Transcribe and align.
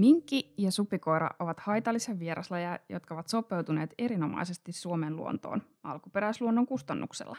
Minkki 0.00 0.54
ja 0.58 0.70
supikoira 0.70 1.30
ovat 1.38 1.60
haitallisia 1.60 2.18
vieraslajeja, 2.18 2.78
jotka 2.88 3.14
ovat 3.14 3.28
sopeutuneet 3.28 3.94
erinomaisesti 3.98 4.72
Suomen 4.72 5.16
luontoon 5.16 5.62
alkuperäisluonnon 5.82 6.66
kustannuksella. 6.66 7.36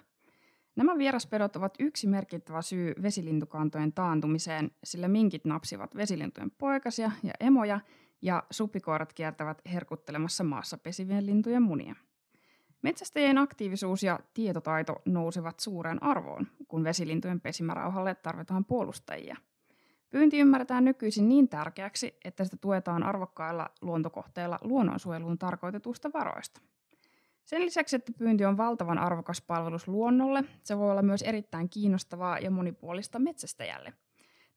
Nämä 0.75 0.97
vieraspedot 0.97 1.55
ovat 1.55 1.73
yksi 1.79 2.07
merkittävä 2.07 2.61
syy 2.61 2.93
vesilintukantojen 3.01 3.93
taantumiseen, 3.93 4.71
sillä 4.83 5.07
minkit 5.07 5.45
napsivat 5.45 5.95
vesilintujen 5.95 6.51
poikasia 6.51 7.11
ja 7.23 7.33
emoja 7.39 7.79
ja 8.21 8.43
supikoirat 8.51 9.13
kiertävät 9.13 9.61
herkuttelemassa 9.73 10.43
maassa 10.43 10.77
pesivien 10.77 11.25
lintujen 11.25 11.63
munia. 11.63 11.95
Metsästäjien 12.81 13.37
aktiivisuus 13.37 14.03
ja 14.03 14.19
tietotaito 14.33 15.01
nousevat 15.05 15.59
suureen 15.59 16.03
arvoon, 16.03 16.47
kun 16.67 16.83
vesilintujen 16.83 17.41
pesimärauhalle 17.41 18.15
tarvitaan 18.15 18.65
puolustajia– 18.65 19.37
Pyynti 20.11 20.39
ymmärretään 20.39 20.85
nykyisin 20.85 21.29
niin 21.29 21.49
tärkeäksi, 21.49 22.17
että 22.25 22.43
sitä 22.43 22.57
tuetaan 22.61 23.03
arvokkailla 23.03 23.69
luontokohteilla 23.81 24.59
luonnonsuojeluun 24.61 25.37
tarkoitetusta 25.37 26.13
varoista. 26.13 26.61
Sen 27.45 27.65
lisäksi, 27.65 27.95
että 27.95 28.11
pyynti 28.17 28.45
on 28.45 28.57
valtavan 28.57 28.99
arvokas 28.99 29.41
palvelus 29.41 29.87
luonnolle, 29.87 30.43
se 30.63 30.77
voi 30.77 30.91
olla 30.91 31.01
myös 31.01 31.21
erittäin 31.21 31.69
kiinnostavaa 31.69 32.39
ja 32.39 32.51
monipuolista 32.51 33.19
metsästäjälle. 33.19 33.93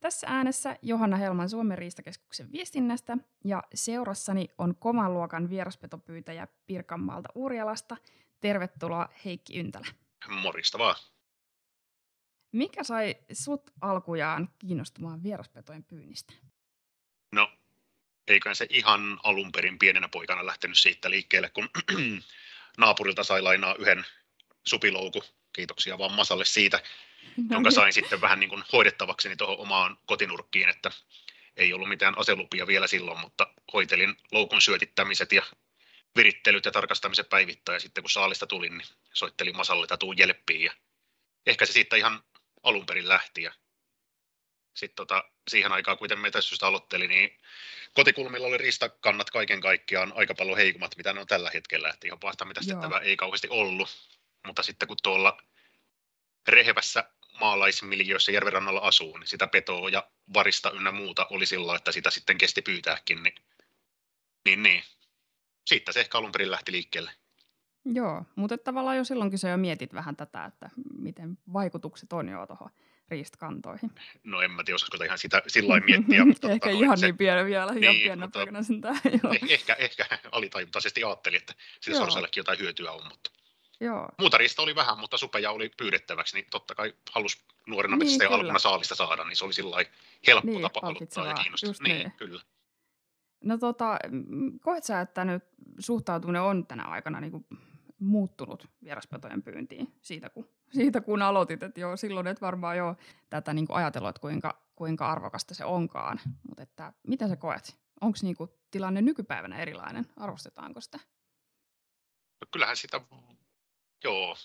Tässä 0.01 0.27
äänessä 0.31 0.77
Johanna 0.83 1.17
Helman 1.17 1.49
Suomen 1.49 1.79
riistakeskuksen 1.79 2.53
viestinnästä 2.53 3.19
ja 3.45 3.63
seurassani 3.75 4.49
on 4.59 4.75
kovan 4.77 5.15
luokan 5.15 5.51
vieraspetopyytäjä 5.51 6.49
Pirkanmaalta 6.67 7.29
Urjalasta. 7.35 7.97
Tervetuloa 8.41 9.09
Heikki 9.25 9.59
Yntälä. 9.59 9.87
Morista 10.43 10.79
vaan. 10.79 10.97
Mikä 12.55 12.85
sai 12.85 13.15
sut 13.33 13.71
alkujaan 13.81 14.49
kiinnostumaan 14.59 15.23
vieraspetojen 15.23 15.85
pyynnistä? 15.85 16.33
No, 17.33 17.53
eiköhän 18.29 18.57
se 18.57 18.67
ihan 18.71 19.21
alun 19.23 19.53
perin 19.53 19.79
pienenä 19.79 20.09
poikana 20.09 20.47
lähtenyt 20.47 20.79
siitä 20.79 21.11
liikkeelle, 21.11 21.51
kun 21.51 21.69
naapurilta 22.79 23.25
sai 23.25 23.43
lainaa 23.43 23.75
yhden 23.79 24.05
supilouku. 24.67 25.23
Kiitoksia 25.53 25.99
vaan 25.99 26.13
Masalle 26.13 26.45
siitä, 26.45 26.81
no 27.37 27.45
jonka 27.51 27.69
niin. 27.69 27.75
sain 27.75 27.93
sitten 27.93 28.21
vähän 28.21 28.41
niin 28.41 28.51
kuin 28.51 28.65
hoidettavakseni 28.73 29.37
tuohon 29.37 29.59
omaan 29.59 29.99
kotinurkkiin, 30.07 30.69
että 30.69 30.91
ei 31.57 31.73
ollut 31.73 31.89
mitään 31.89 32.19
aselupia 32.19 32.67
vielä 32.67 32.87
silloin, 32.87 33.21
mutta 33.21 33.47
hoitelin 33.73 34.17
loukun 34.33 34.61
syötittämiset 34.61 35.33
ja 35.33 35.43
virittelyt 36.17 36.65
ja 36.65 36.73
tarkastamiset 36.73 37.29
päivittäin 37.29 37.77
ja 37.77 37.81
sitten 37.81 38.05
kun 38.05 38.11
saalista 38.11 38.47
tulin, 38.47 38.79
niin 38.79 38.89
soittelin 39.13 39.57
Masalle, 39.57 39.85
että 39.85 39.97
tuu 39.97 40.13
jelppiin 40.13 40.65
ja 40.65 40.73
ehkä 41.47 41.67
se 41.67 41.73
siitä 41.73 41.97
ihan 41.97 42.23
alun 42.65 42.87
perin 42.87 43.09
lähti. 43.09 43.43
Ja 43.43 43.53
sitten 44.75 44.97
tota, 44.97 45.25
siihen 45.49 45.73
aikaan, 45.73 45.99
kuten 45.99 46.19
metästystä 46.19 46.67
aloitteli, 46.67 47.09
niin 47.09 47.39
kotikulmilla 47.95 48.47
oli 48.47 48.59
ristakannat 48.59 49.31
kaiken 49.31 49.61
kaikkiaan 49.61 50.13
aika 50.17 50.35
paljon 50.35 50.57
heikommat, 50.57 50.97
mitä 50.97 51.13
ne 51.13 51.21
on 51.21 51.27
tällä 51.27 51.51
hetkellä. 51.55 51.89
Että 51.89 52.07
ihan 52.07 52.21
pahta 52.21 52.45
metästettävää 52.45 53.01
ei 53.01 53.17
kauheasti 53.17 53.49
ollut. 53.49 53.89
Mutta 54.47 54.63
sitten 54.63 54.89
kun 54.89 54.97
tuolla 55.03 55.43
rehevässä 56.49 57.05
maalaismiljöissä 57.41 58.33
järvenrannalla 58.33 58.81
asuu, 58.81 59.17
niin 59.17 59.29
sitä 59.29 59.47
petoa 59.47 59.89
ja 59.89 60.11
varista 60.35 60.71
ynnä 60.71 60.93
muuta 60.93 61.27
oli 61.31 61.47
sillä, 61.47 61.77
että 61.77 61.93
sitä 61.93 62.11
sitten 62.11 62.39
kesti 62.39 62.63
pyytääkin. 62.63 63.23
Niin, 63.23 63.35
niin, 64.45 64.63
niin. 64.63 64.85
Siitä 65.67 65.93
se 65.93 66.01
ehkä 66.01 66.19
alun 66.19 66.33
perin 66.33 66.51
lähti 66.51 66.73
liikkeelle. 66.73 67.11
Joo, 67.85 68.25
mutta 68.37 68.59
tavallaan 68.59 68.97
jo 68.97 69.05
silloinkin 69.05 69.39
sä 69.39 69.49
jo 69.49 69.57
mietit 69.57 69.95
vähän 69.95 70.17
tätä, 70.17 70.45
että 70.45 70.71
miten 70.99 71.39
vaikutukset 71.53 72.13
on 72.13 72.29
jo 72.29 72.47
tuohon 72.47 72.71
riistkantoihin. 73.09 73.91
No 74.25 74.41
en 74.41 74.51
mä 74.51 74.65
tiedä, 74.65 74.75
osaisiko 74.75 75.05
ihan 75.05 75.19
sitä 75.19 75.43
sillä 75.47 75.81
miettiä. 75.81 76.25
Mutta 76.27 76.51
ehkä 76.51 76.71
tota, 76.71 76.85
ihan 76.85 76.99
se, 76.99 77.07
niin 77.07 77.17
pieni 77.17 77.45
vielä, 77.45 77.73
niin, 77.73 77.83
ihan 77.83 77.97
pienenä 77.97 78.29
poikana 78.29 78.63
sentään. 78.63 79.01
Eh, 79.05 79.41
ehkä, 79.49 79.75
ehkä 79.75 80.05
alitajuntaisesti 80.33 81.05
ajattelin, 81.05 81.37
että 81.37 81.55
sillä 81.81 81.99
sorsallekin 81.99 82.41
jotain 82.41 82.59
hyötyä 82.59 82.93
on, 82.93 83.05
mutta 83.09 83.31
Joo. 83.81 84.09
Muuta 84.19 84.39
riista 84.39 84.63
oli 84.63 84.75
vähän, 84.75 84.99
mutta 84.99 85.17
supeja 85.17 85.51
oli 85.51 85.69
pyydettäväksi, 85.77 86.37
niin 86.37 86.47
totta 86.51 86.75
kai 86.75 86.95
halusi 87.13 87.45
nuorena 87.67 87.97
niin, 87.97 88.13
metsästä 88.13 88.35
alkuna 88.35 88.59
saalista 88.59 88.95
saada, 88.95 89.25
niin 89.25 89.37
se 89.37 89.45
oli 89.45 89.53
sillä 89.53 89.77
helppo 90.27 90.51
niin, 90.51 90.63
tapa 90.63 90.81
aloittaa 90.83 91.27
ja 91.27 91.35
kiinnostaa. 91.35 91.71
Niin, 91.83 91.99
niin, 91.99 92.13
kyllä. 92.13 92.43
No 93.45 93.59
tota, 93.59 93.99
koet 94.61 94.85
sä, 94.85 95.01
että 95.01 95.25
nyt 95.25 95.45
suhtautuminen 95.79 96.43
on 96.43 96.67
tänä 96.67 96.83
aikana 96.83 97.21
niin 97.21 97.31
kuin 97.31 97.47
muuttunut 98.05 98.69
vieraspetojen 98.85 99.43
pyyntiin 99.43 99.95
siitä, 100.03 100.31
kun, 100.31 100.49
siitä, 100.73 101.01
kun 101.01 101.23
aloitit. 101.23 101.63
Että 101.63 101.81
joo, 101.81 101.97
silloin 101.97 102.27
et 102.27 102.41
varmaan 102.41 102.77
jo 102.77 102.97
tätä 103.31 103.55
niin 103.55 103.67
kuin 103.67 103.77
ajatellut, 103.77 104.09
että 104.09 104.21
kuinka, 104.21 104.63
kuinka 104.77 105.13
arvokasta 105.13 105.55
se 105.55 105.65
onkaan. 105.65 106.21
Mutta 106.49 106.63
että 106.63 106.93
mitä 107.07 107.29
sä 107.29 107.37
koet? 107.37 107.77
Onko 108.01 108.19
niin 108.23 108.37
tilanne 108.71 109.03
nykypäivänä 109.03 109.59
erilainen? 109.59 110.07
Arvostetaanko 110.17 110.81
sitä? 110.81 110.99
No 112.41 112.47
kyllähän 112.51 112.77
sitä, 112.77 113.01
joo. 114.05 114.37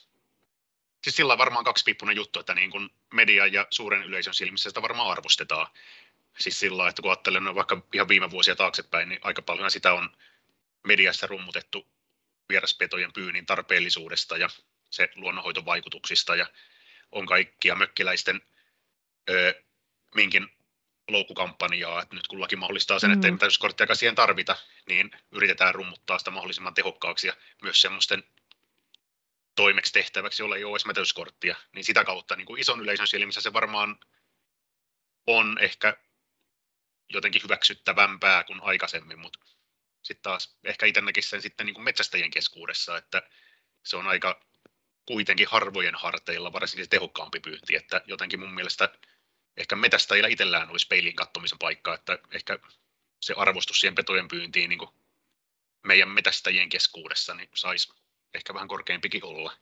Siis 1.04 1.16
sillä 1.16 1.34
on 1.34 1.40
varmaan 1.40 1.66
kaksipiippunen 1.66 2.16
juttu, 2.16 2.40
että 2.40 2.56
niin 2.56 2.72
kuin 2.72 2.90
median 3.14 3.54
ja 3.54 3.68
suuren 3.70 4.04
yleisön 4.04 4.34
silmissä 4.34 4.70
sitä 4.70 4.82
varmaan 4.82 5.12
arvostetaan. 5.12 5.68
Siis 6.40 6.60
sillä 6.60 6.90
että 6.90 7.02
kun 7.02 7.12
ajattelen 7.12 7.56
vaikka 7.56 7.82
ihan 7.94 8.08
viime 8.08 8.32
vuosia 8.32 8.56
taaksepäin, 8.56 9.10
niin 9.10 9.20
aika 9.24 9.42
paljon 9.42 9.72
sitä 9.72 9.94
on 9.94 10.10
mediassa 10.88 11.28
rummutettu 11.28 11.88
vieraspetojen 12.50 13.14
pyynnin 13.14 13.46
tarpeellisuudesta 13.46 14.38
ja 14.38 14.50
se 14.90 15.10
luonnonhoitovaikutuksista 15.16 16.36
ja 16.36 16.48
on 17.12 17.26
kaikkia 17.26 17.76
mökkiläisten 17.76 18.42
ö, 19.30 19.64
minkin 20.16 20.48
loukkukampanjaa, 21.08 22.02
että 22.02 22.16
nyt 22.16 22.28
kun 22.28 22.42
laki 22.42 22.56
mahdollistaa 22.56 23.00
sen, 23.00 23.10
mm. 23.10 23.14
että 23.14 23.28
ei 23.28 23.38
täyskorttiakaan 23.38 23.98
siihen 23.98 24.16
tarvita, 24.16 24.56
niin 24.88 25.12
yritetään 25.32 25.76
rummuttaa 25.76 26.20
sitä 26.20 26.32
mahdollisimman 26.32 26.74
tehokkaaksi 26.74 27.28
ja 27.28 27.34
myös 27.62 27.82
semmoisten 27.82 28.24
toimeksi 29.56 29.94
tehtäväksi, 29.94 30.44
jolla 30.44 30.56
ei 30.56 30.64
ole 30.64 30.78
edes 30.92 31.14
niin 31.76 31.84
sitä 31.84 32.04
kautta 32.04 32.36
niin 32.36 32.46
kuin 32.46 32.62
ison 32.62 32.82
yleisön 32.82 33.08
silmissä 33.08 33.42
se 33.42 33.54
varmaan 33.54 34.00
on 35.28 35.58
ehkä 35.62 35.98
jotenkin 37.10 37.44
hyväksyttävämpää 37.44 38.44
kuin 38.44 38.60
aikaisemmin, 38.64 39.20
mutta 39.20 39.40
sitten 40.02 40.24
taas 40.24 40.58
ehkä 40.64 40.86
itse 40.86 41.02
näkisi 41.02 41.30
sen 41.30 41.42
sitten 41.42 41.66
niin 41.66 41.74
kuin 41.74 41.84
metsästäjien 41.84 42.32
keskuudessa, 42.32 42.98
että 42.98 43.24
se 43.86 43.98
on 43.98 44.08
aika 44.08 44.42
kuitenkin 45.06 45.48
harvojen 45.48 45.96
harteilla 45.96 46.54
varsinkin 46.54 46.86
se 46.86 46.90
tehokkaampi 46.90 47.40
pyynti, 47.40 47.76
että 47.76 48.02
jotenkin 48.06 48.40
mun 48.40 48.54
mielestä 48.54 48.90
ehkä 49.58 49.76
metästäjillä 49.76 50.30
itsellään 50.30 50.70
olisi 50.70 50.88
peilin 50.88 51.16
kattomisen 51.16 51.60
paikka, 51.60 51.94
että 51.94 52.20
ehkä 52.32 52.60
se 53.22 53.34
arvostus 53.38 53.80
siihen 53.80 53.96
petojen 53.96 54.28
pyyntiin 54.28 54.70
niin 54.70 54.80
kuin 54.80 54.90
meidän 55.84 56.10
metästäjien 56.10 56.70
keskuudessa 56.70 57.34
niin 57.34 57.50
saisi 57.54 57.94
ehkä 58.34 58.54
vähän 58.54 58.68
korkeampikin 58.68 59.26
olla. 59.26 59.58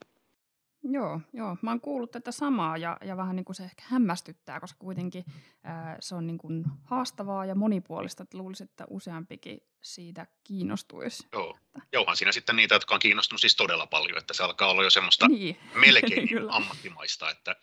Joo, 0.92 1.22
joo. 1.34 1.58
Mä 1.62 1.72
oon 1.72 1.82
kuullut 1.82 2.12
tätä 2.12 2.32
samaa 2.32 2.78
ja, 2.78 2.98
ja 3.02 3.18
vähän 3.18 3.36
niin 3.36 3.46
kuin 3.46 3.56
se 3.56 3.64
ehkä 3.64 3.84
hämmästyttää, 3.88 4.60
koska 4.60 4.78
kuitenkin 4.80 5.26
ää, 5.64 5.98
se 6.00 6.16
on 6.16 6.28
niin 6.28 6.38
kuin 6.38 6.66
haastavaa 6.84 7.46
ja 7.46 7.56
monipuolista. 7.56 8.24
Että 8.24 8.38
luulisin, 8.38 8.66
että 8.66 8.86
useampikin 8.90 9.64
siitä 9.82 10.28
kiinnostuisi. 10.44 11.28
Joo. 11.32 11.58
Jouhan 11.94 12.18
siinä 12.18 12.32
sitten 12.32 12.56
niitä, 12.56 12.76
jotka 12.76 12.94
on 12.94 13.00
kiinnostunut 13.00 13.42
siis 13.42 13.56
todella 13.56 13.88
paljon, 13.88 14.18
että 14.18 14.34
se 14.34 14.44
alkaa 14.44 14.70
olla 14.70 14.84
jo 14.84 14.90
semmoista 14.90 15.28
niin. 15.28 15.58
melkein 15.86 16.30
ammattimaista, 16.50 17.30
että, 17.30 17.56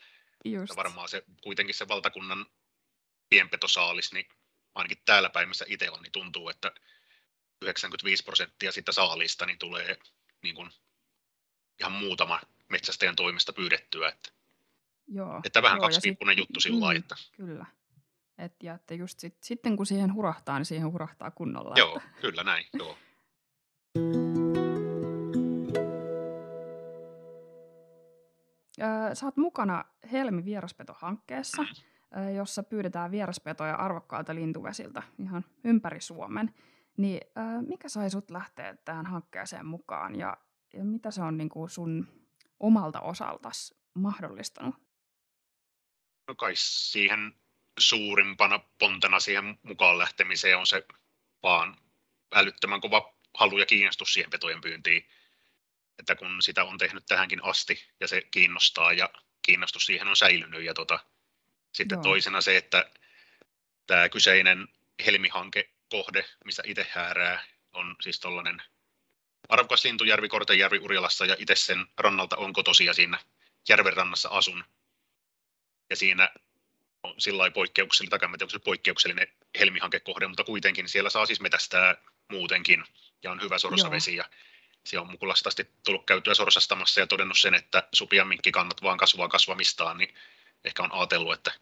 että 0.44 0.76
varmaan 0.76 1.08
se 1.08 1.24
kuitenkin 1.42 1.74
se 1.74 1.88
valtakunnan 1.88 2.46
pienpetosaalis, 3.28 4.12
niin 4.12 4.28
ainakin 4.74 4.98
täällä 5.04 5.30
päin, 5.30 5.48
missä 5.48 5.64
itse 5.68 5.90
on, 5.90 6.02
niin 6.02 6.12
tuntuu, 6.12 6.48
että 6.48 6.72
95 7.62 8.24
prosenttia 8.24 8.72
sitä 8.72 8.92
saalista 8.92 9.46
niin 9.46 9.58
tulee 9.58 9.98
niin 10.42 10.54
kuin 10.54 10.70
ihan 11.80 11.92
muutama 11.92 12.40
metsästäjän 12.74 13.16
toimesta 13.16 13.52
pyydettyä. 13.52 14.08
Että, 14.08 14.30
joo, 15.08 15.40
että 15.44 15.62
vähän 15.62 15.76
joo, 15.76 15.82
kaksipiippunen 15.82 16.38
juttu 16.38 16.60
sillä. 16.60 16.92
Mm, 16.92 16.96
että... 16.96 17.16
Kyllä. 17.36 17.66
Et, 18.38 18.62
ja 18.62 18.74
että 18.74 18.94
just 18.94 19.20
sit, 19.20 19.36
sitten 19.40 19.76
kun 19.76 19.86
siihen 19.86 20.14
hurahtaa, 20.14 20.58
niin 20.58 20.66
siihen 20.66 20.92
hurahtaa 20.92 21.30
kunnolla. 21.30 21.74
Joo, 21.76 21.96
että... 21.96 22.08
kyllä 22.20 22.42
näin, 22.42 22.64
joo. 22.72 22.98
Sä 29.14 29.26
oot 29.26 29.36
mukana 29.36 29.84
Helmi 30.12 30.44
vieraspetohankkeessa, 30.44 31.64
jossa 32.36 32.62
pyydetään 32.62 33.10
vieraspetoja 33.10 33.74
arvokkaalta 33.74 34.34
lintuvesiltä 34.34 35.02
ihan 35.18 35.44
ympäri 35.64 36.00
Suomen. 36.00 36.54
Niin 36.96 37.20
mikä 37.68 37.88
sai 37.88 38.10
sut 38.10 38.30
lähteä 38.30 38.76
tähän 38.84 39.06
hankkeeseen 39.06 39.66
mukaan 39.66 40.18
ja, 40.18 40.36
ja 40.72 40.84
mitä 40.84 41.10
se 41.10 41.22
on 41.22 41.36
niin 41.36 41.48
kuin 41.48 41.70
sun 41.70 42.08
omalta 42.60 43.00
osaltas 43.00 43.74
mahdollistanut? 43.94 44.74
No 46.28 46.34
kai 46.34 46.52
siihen 46.56 47.34
suurimpana 47.78 48.58
pontena 48.58 49.20
siihen 49.20 49.58
mukaan 49.62 49.98
lähtemiseen 49.98 50.58
on 50.58 50.66
se 50.66 50.86
vaan 51.42 51.76
älyttömän 52.34 52.80
kova 52.80 53.14
halu 53.34 53.58
ja 53.58 53.66
kiinnostus 53.66 54.14
siihen 54.14 54.30
petojen 54.30 54.60
pyyntiin. 54.60 55.08
Että 55.98 56.14
kun 56.14 56.42
sitä 56.42 56.64
on 56.64 56.78
tehnyt 56.78 57.06
tähänkin 57.06 57.44
asti 57.44 57.88
ja 58.00 58.08
se 58.08 58.22
kiinnostaa 58.30 58.92
ja 58.92 59.10
kiinnostus 59.42 59.86
siihen 59.86 60.08
on 60.08 60.16
säilynyt. 60.16 60.64
Ja 60.64 60.74
tota, 60.74 60.98
sitten 61.72 61.96
Joo. 61.96 62.02
toisena 62.02 62.40
se, 62.40 62.56
että 62.56 62.90
tämä 63.86 64.08
kyseinen 64.08 64.68
Helmi-hanke 65.06 65.70
kohde, 65.90 66.24
missä 66.44 66.62
itse 66.66 66.86
häärää, 66.90 67.44
on 67.72 67.96
siis 68.00 68.20
tuollainen 68.20 68.62
arvokas 69.48 69.84
lintujärvi 69.84 70.28
Kortejärvi 70.28 70.78
Urjalassa 70.78 71.26
ja 71.26 71.36
itse 71.38 71.56
sen 71.56 71.86
rannalta 71.98 72.36
on 72.36 72.52
kotosia 72.52 72.94
siinä 72.94 73.18
järven 73.68 73.92
rannassa 73.92 74.28
asun. 74.28 74.64
Ja 75.90 75.96
siinä 75.96 76.28
on 77.02 77.14
sillä 77.18 77.50
poikkeuksellinen, 77.50 78.10
takamäärin 78.10 78.60
poikkeuksellinen 78.64 79.28
helmihankekohde, 79.58 80.26
mutta 80.26 80.44
kuitenkin 80.44 80.88
siellä 80.88 81.10
saa 81.10 81.26
siis 81.26 81.40
metästää 81.40 81.96
muutenkin 82.30 82.84
ja 83.22 83.30
on 83.30 83.42
hyvä 83.42 83.58
sorsavesi. 83.58 84.16
Ja 84.16 84.24
siellä 84.86 85.04
on 85.04 85.10
mukulasta 85.10 85.48
asti 85.48 85.70
tullut 85.84 86.06
käytyä 86.06 86.34
sorsastamassa 86.34 87.00
ja 87.00 87.06
todennut 87.06 87.38
sen, 87.38 87.54
että 87.54 87.88
supia 87.92 88.26
kannat 88.52 88.82
vaan 88.82 88.98
kasvaa 88.98 89.28
kasvamistaan, 89.28 89.98
niin 89.98 90.14
ehkä 90.64 90.82
on 90.82 90.92
ajatellut, 90.92 91.34
että 91.34 91.52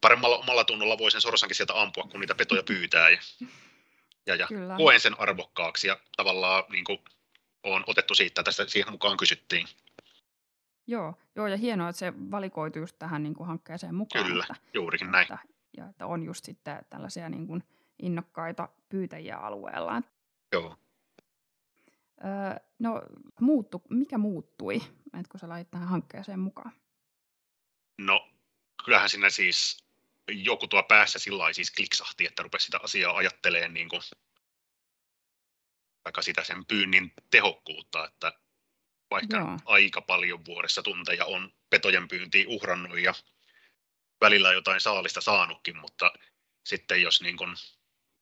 paremmalla 0.00 0.36
omalla 0.36 0.64
tunnolla 0.64 0.98
voi 0.98 1.10
sen 1.10 1.20
sorsankin 1.20 1.56
sieltä 1.56 1.80
ampua, 1.80 2.04
kun 2.04 2.20
niitä 2.20 2.34
petoja 2.34 2.62
pyytää. 2.62 3.10
Ja, 3.10 3.18
ja, 4.26 4.34
ja 4.34 4.48
koen 4.76 5.00
sen 5.00 5.20
arvokkaaksi 5.20 5.88
ja 5.88 6.00
tavallaan 6.16 6.64
niin 6.68 6.84
kuin, 6.84 6.98
on 7.62 7.84
otettu 7.86 8.14
siitä, 8.14 8.42
tästä 8.42 8.68
siihen 8.68 8.92
mukaan 8.92 9.16
kysyttiin. 9.16 9.66
Joo, 10.86 11.14
joo 11.36 11.46
ja 11.46 11.56
hienoa, 11.56 11.88
että 11.88 11.98
se 11.98 12.12
valikoitu 12.30 12.78
just 12.78 12.98
tähän 12.98 13.22
niin 13.22 13.34
kuin 13.34 13.46
hankkeeseen 13.46 13.94
mukaan. 13.94 14.26
Kyllä, 14.26 14.46
että, 14.50 14.68
juurikin 14.74 15.10
näin. 15.10 15.22
Että, 15.22 15.38
ja 15.76 15.88
että 15.88 16.06
on 16.06 16.22
just 16.22 16.44
sitten 16.44 16.84
tällaisia 16.90 17.28
niin 17.28 17.46
kuin 17.46 17.64
innokkaita 18.02 18.68
pyytäjiä 18.88 19.36
alueella. 19.36 20.02
Joo. 20.52 20.76
Öö, 22.24 22.64
no, 22.78 23.02
muuttu, 23.40 23.82
mikä 23.90 24.18
muuttui, 24.18 24.76
että 25.04 25.30
kun 25.30 25.40
sä 25.40 25.48
lait 25.48 25.70
tähän 25.70 25.88
hankkeeseen 25.88 26.40
mukaan? 26.40 26.72
No, 27.98 28.28
kyllähän 28.84 29.08
siinä 29.08 29.30
siis 29.30 29.85
joku 30.28 30.68
tuo 30.68 30.82
päässä 30.82 31.18
sillä 31.18 31.52
siis 31.52 31.70
kliksahti, 31.70 32.26
että 32.26 32.42
rupesi 32.42 32.64
sitä 32.64 32.78
asiaa 32.82 33.16
ajattelemaan 33.16 33.74
niin 33.74 33.88
kuin, 33.88 34.02
vaikka 36.04 36.22
sitä 36.22 36.44
sen 36.44 36.66
pyynnin 36.66 37.12
tehokkuutta, 37.30 38.04
että 38.04 38.32
vaikka 39.10 39.36
Joo. 39.36 39.58
aika 39.64 40.00
paljon 40.00 40.44
vuodessa 40.44 40.82
tunteja 40.82 41.24
on 41.24 41.52
petojen 41.70 42.08
pyyntiin 42.08 42.48
uhrannut 42.48 42.98
ja 42.98 43.14
välillä 44.20 44.52
jotain 44.52 44.80
saalista 44.80 45.20
saanutkin, 45.20 45.76
mutta 45.76 46.12
sitten 46.66 47.02
jos 47.02 47.22
niin 47.22 47.36
kuin 47.36 47.56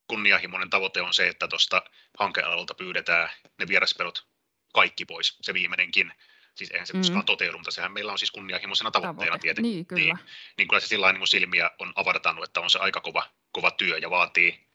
kunnianhimoinen 0.09 0.71
tavoite 0.71 1.03
on 1.03 1.15
se, 1.15 1.29
että 1.29 1.49
tuosta 1.49 1.83
hankealalta 2.19 2.75
pyydetään 2.75 3.31
ne 3.59 3.69
vieraspelot 3.69 4.27
kaikki 4.75 5.05
pois, 5.05 5.37
se 5.41 5.55
viimeinenkin, 5.55 6.13
siis 6.55 6.71
eihän 6.71 6.87
se 6.87 6.93
mm. 6.93 7.01
koskaan 7.01 7.25
toteudu, 7.25 7.59
mutta 7.59 7.71
sehän 7.71 7.93
meillä 7.93 8.13
on 8.13 8.19
siis 8.19 8.31
kunnianhimoisena 8.31 8.91
tavoitteena 8.91 9.31
Tavoite. 9.31 9.43
tietenkin. 9.43 9.73
Niin, 9.73 9.87
kyllä. 9.87 10.03
Niin, 10.03 10.19
niin 10.59 10.69
kyllä 10.69 10.81
se 10.81 10.87
sillä 10.87 11.13
niin 11.13 11.27
silmiä 11.27 11.71
on 11.79 11.93
avartanut, 11.97 12.45
että 12.45 12.61
on 12.61 12.71
se 12.71 12.79
aika 12.79 13.01
kova, 13.01 13.31
kova 13.53 13.71
työ 13.71 13.99
ja 13.99 14.11
vaatii, 14.11 14.67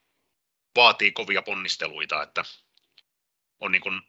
vaatii 0.76 1.12
kovia 1.12 1.42
ponnisteluita, 1.42 2.24
että 2.24 2.44
on 3.60 3.72
niin 3.72 3.82
kuin 3.82 4.02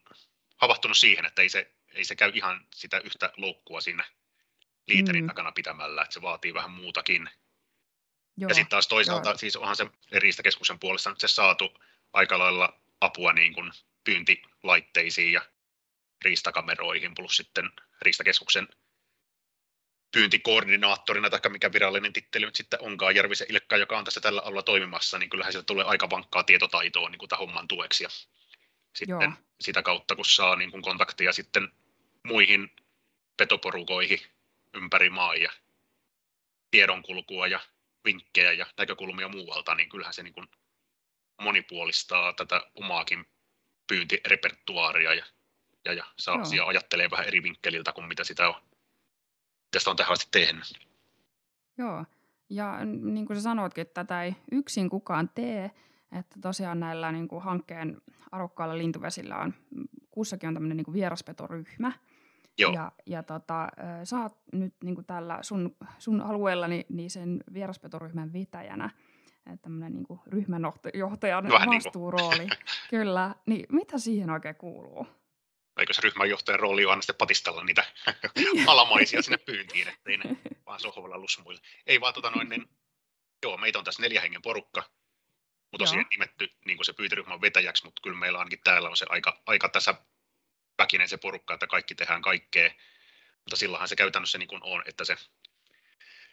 havahtunut 0.56 0.98
siihen, 0.98 1.24
että 1.24 1.42
ei 1.42 1.48
se, 1.48 1.72
ei 1.94 2.04
se 2.04 2.16
käy 2.16 2.32
ihan 2.34 2.66
sitä 2.74 2.98
yhtä 2.98 3.32
loukkua 3.36 3.80
siinä 3.80 4.04
liiterin 4.86 5.24
mm. 5.24 5.28
takana 5.28 5.52
pitämällä, 5.52 6.02
että 6.02 6.14
se 6.14 6.22
vaatii 6.22 6.54
vähän 6.54 6.70
muutakin. 6.70 7.30
Joo, 8.36 8.48
ja 8.48 8.54
sitten 8.54 8.70
taas 8.70 8.88
toisaalta, 8.88 9.28
joo. 9.28 9.38
siis 9.38 9.56
onhan 9.56 9.76
se 9.76 9.86
Riistakeskuksen 10.12 10.78
puolesta 10.78 11.10
nyt 11.10 11.20
se 11.20 11.28
saatu 11.28 11.78
aika 12.12 12.38
lailla 12.38 12.80
apua 13.00 13.32
niin 13.32 13.54
kuin 13.54 13.72
pyyntilaitteisiin 14.04 15.32
ja 15.32 15.42
riistakameroihin, 16.22 17.14
plus 17.14 17.36
sitten 17.36 17.70
Riistakeskuksen 18.02 18.68
pyyntikoordinaattorina, 20.12 21.30
tai 21.30 21.50
mikä 21.50 21.72
virallinen 21.72 22.12
titteli 22.12 22.46
nyt 22.46 22.56
sitten 22.56 22.82
onkaan 22.82 23.16
Järvisen 23.16 23.46
Ilkka, 23.50 23.76
joka 23.76 23.98
on 23.98 24.04
tässä 24.04 24.20
tällä 24.20 24.40
alueella 24.40 24.62
toimimassa, 24.62 25.18
niin 25.18 25.30
kyllähän 25.30 25.52
sieltä 25.52 25.66
tulee 25.66 25.84
aika 25.84 26.10
vankkaa 26.10 26.42
tietotaitoa 26.42 27.08
niin 27.08 27.18
kuin 27.18 27.28
tämän 27.28 27.38
homman 27.38 27.68
tueksi. 27.68 28.04
Ja 28.04 28.10
sitten 28.94 29.20
Joo. 29.20 29.32
sitä 29.60 29.82
kautta, 29.82 30.16
kun 30.16 30.24
saa 30.24 30.56
niin 30.56 30.70
kuin 30.70 30.82
kontaktia 30.82 31.32
sitten 31.32 31.68
muihin 32.24 32.70
petoporukoihin 33.36 34.20
ympäri 34.74 35.10
maa 35.10 35.34
ja 35.34 35.52
tiedonkulkua 36.70 37.46
ja 37.46 37.60
vinkkejä 38.04 38.52
ja 38.52 38.66
näkökulmia 38.78 39.28
muualta, 39.28 39.74
niin 39.74 39.88
kyllähän 39.88 40.14
se 40.14 40.22
niin 40.22 40.34
kuin 40.34 40.48
monipuolistaa 41.40 42.32
tätä 42.32 42.70
omaakin 42.74 43.26
pyyntirepertuaaria 43.86 45.14
ja, 45.14 45.26
ja, 45.84 45.92
ja 45.92 46.04
saa 46.18 46.34
Joo. 46.34 46.42
asiaa 46.42 46.66
ajattelee 46.66 47.10
vähän 47.10 47.26
eri 47.26 47.42
vinkkeliltä 47.42 47.92
kuin 47.92 48.08
mitä 48.08 48.24
sitä 48.24 48.48
on, 48.48 48.54
tästä 49.70 49.90
on 49.90 49.96
tähän 49.96 50.12
asti 50.12 50.28
tehnyt. 50.30 50.72
Joo, 51.78 52.04
ja 52.50 52.84
niin 52.84 53.26
kuin 53.26 53.36
sä 53.36 53.42
sanoitkin, 53.42 53.82
että 53.82 54.04
tätä 54.04 54.22
ei 54.22 54.36
yksin 54.52 54.90
kukaan 54.90 55.30
tee, 55.34 55.70
että 56.12 56.36
tosiaan 56.42 56.80
näillä 56.80 57.12
niin 57.12 57.28
kuin 57.28 57.42
hankkeen 57.42 58.02
arvokkailla 58.32 58.78
lintuvesillä 58.78 59.36
on, 59.38 59.54
kussakin 60.10 60.48
on 60.48 60.54
tämmöinen 60.54 60.76
niin 60.76 60.84
kuin 60.84 60.94
vieraspetoryhmä, 60.94 61.92
Joo. 62.58 62.72
Ja, 62.72 62.92
ja 63.06 63.22
tota, 63.22 63.68
sä 64.04 64.22
oot 64.22 64.36
nyt 64.52 64.74
niin 64.84 64.94
kuin 64.94 65.04
tällä 65.04 65.38
sun, 65.42 65.76
sun 65.98 66.20
alueellani 66.20 66.86
niin 66.88 67.10
sen 67.10 67.44
vieraspetoryhmän 67.52 68.32
vetäjänä, 68.32 68.90
tämmöinen 69.62 69.92
niin 69.92 70.20
ryhmänjohtajan 70.26 71.48
Vähän 71.48 71.68
vastuurooli. 71.68 72.38
Niin 72.38 72.50
Kyllä. 72.90 73.34
Niin 73.46 73.66
mitä 73.68 73.98
siihen 73.98 74.30
oikein 74.30 74.54
kuuluu? 74.54 75.06
Eikö 75.78 75.94
se 75.94 76.02
ryhmänjohtajan 76.02 76.60
rooli 76.60 76.84
on 76.84 77.02
sitten 77.02 77.16
patistella 77.16 77.64
niitä 77.64 77.84
alamaisia 78.66 79.22
sinne 79.22 79.38
pyyntiin, 79.38 79.88
ettei 79.88 80.16
ne 80.16 80.36
vaan 80.66 80.80
sohvalla 80.80 81.18
lusmuille. 81.18 81.60
Ei 81.86 82.00
vaan 82.00 82.14
tota 82.14 82.30
noin, 82.30 82.48
niin, 82.48 82.68
joo, 83.42 83.56
meitä 83.56 83.78
on 83.78 83.84
tässä 83.84 84.02
neljä 84.02 84.20
hengen 84.20 84.42
porukka, 84.42 84.90
mutta 85.72 85.84
tosiaan 85.84 86.06
nimetty 86.10 86.50
niin 86.64 86.84
se 86.84 86.92
pyytöryhmän 86.92 87.40
vetäjäksi, 87.40 87.84
mutta 87.84 88.00
kyllä 88.02 88.18
meillä 88.18 88.38
ainakin 88.38 88.60
täällä 88.64 88.88
on 88.88 88.96
se 88.96 89.06
aika, 89.08 89.42
aika 89.46 89.68
tässä 89.68 89.94
väkinen 90.78 91.08
se 91.08 91.16
porukka, 91.16 91.54
että 91.54 91.66
kaikki 91.66 91.94
tehdään 91.94 92.22
kaikkea, 92.22 92.70
mutta 93.36 93.56
silloinhan 93.56 93.88
se 93.88 93.96
käytännössä 93.96 94.38
niin 94.38 94.48
kuin 94.48 94.62
on, 94.64 94.82
että 94.86 95.04
se, 95.04 95.16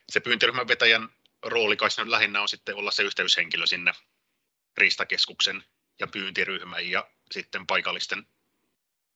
se 0.09 0.19
pyyntiryhmän 0.19 0.67
vetäjän 0.67 1.09
rooli 1.43 1.77
kai 1.77 1.89
lähinnä 2.05 2.41
on 2.41 2.49
sitten 2.49 2.75
olla 2.75 2.91
se 2.91 3.03
yhteyshenkilö 3.03 3.67
sinne 3.67 3.93
riistakeskuksen 4.77 5.63
ja 5.99 6.07
pyyntiryhmän 6.07 6.89
ja 6.89 7.09
sitten 7.31 7.67
paikallisten 7.67 8.27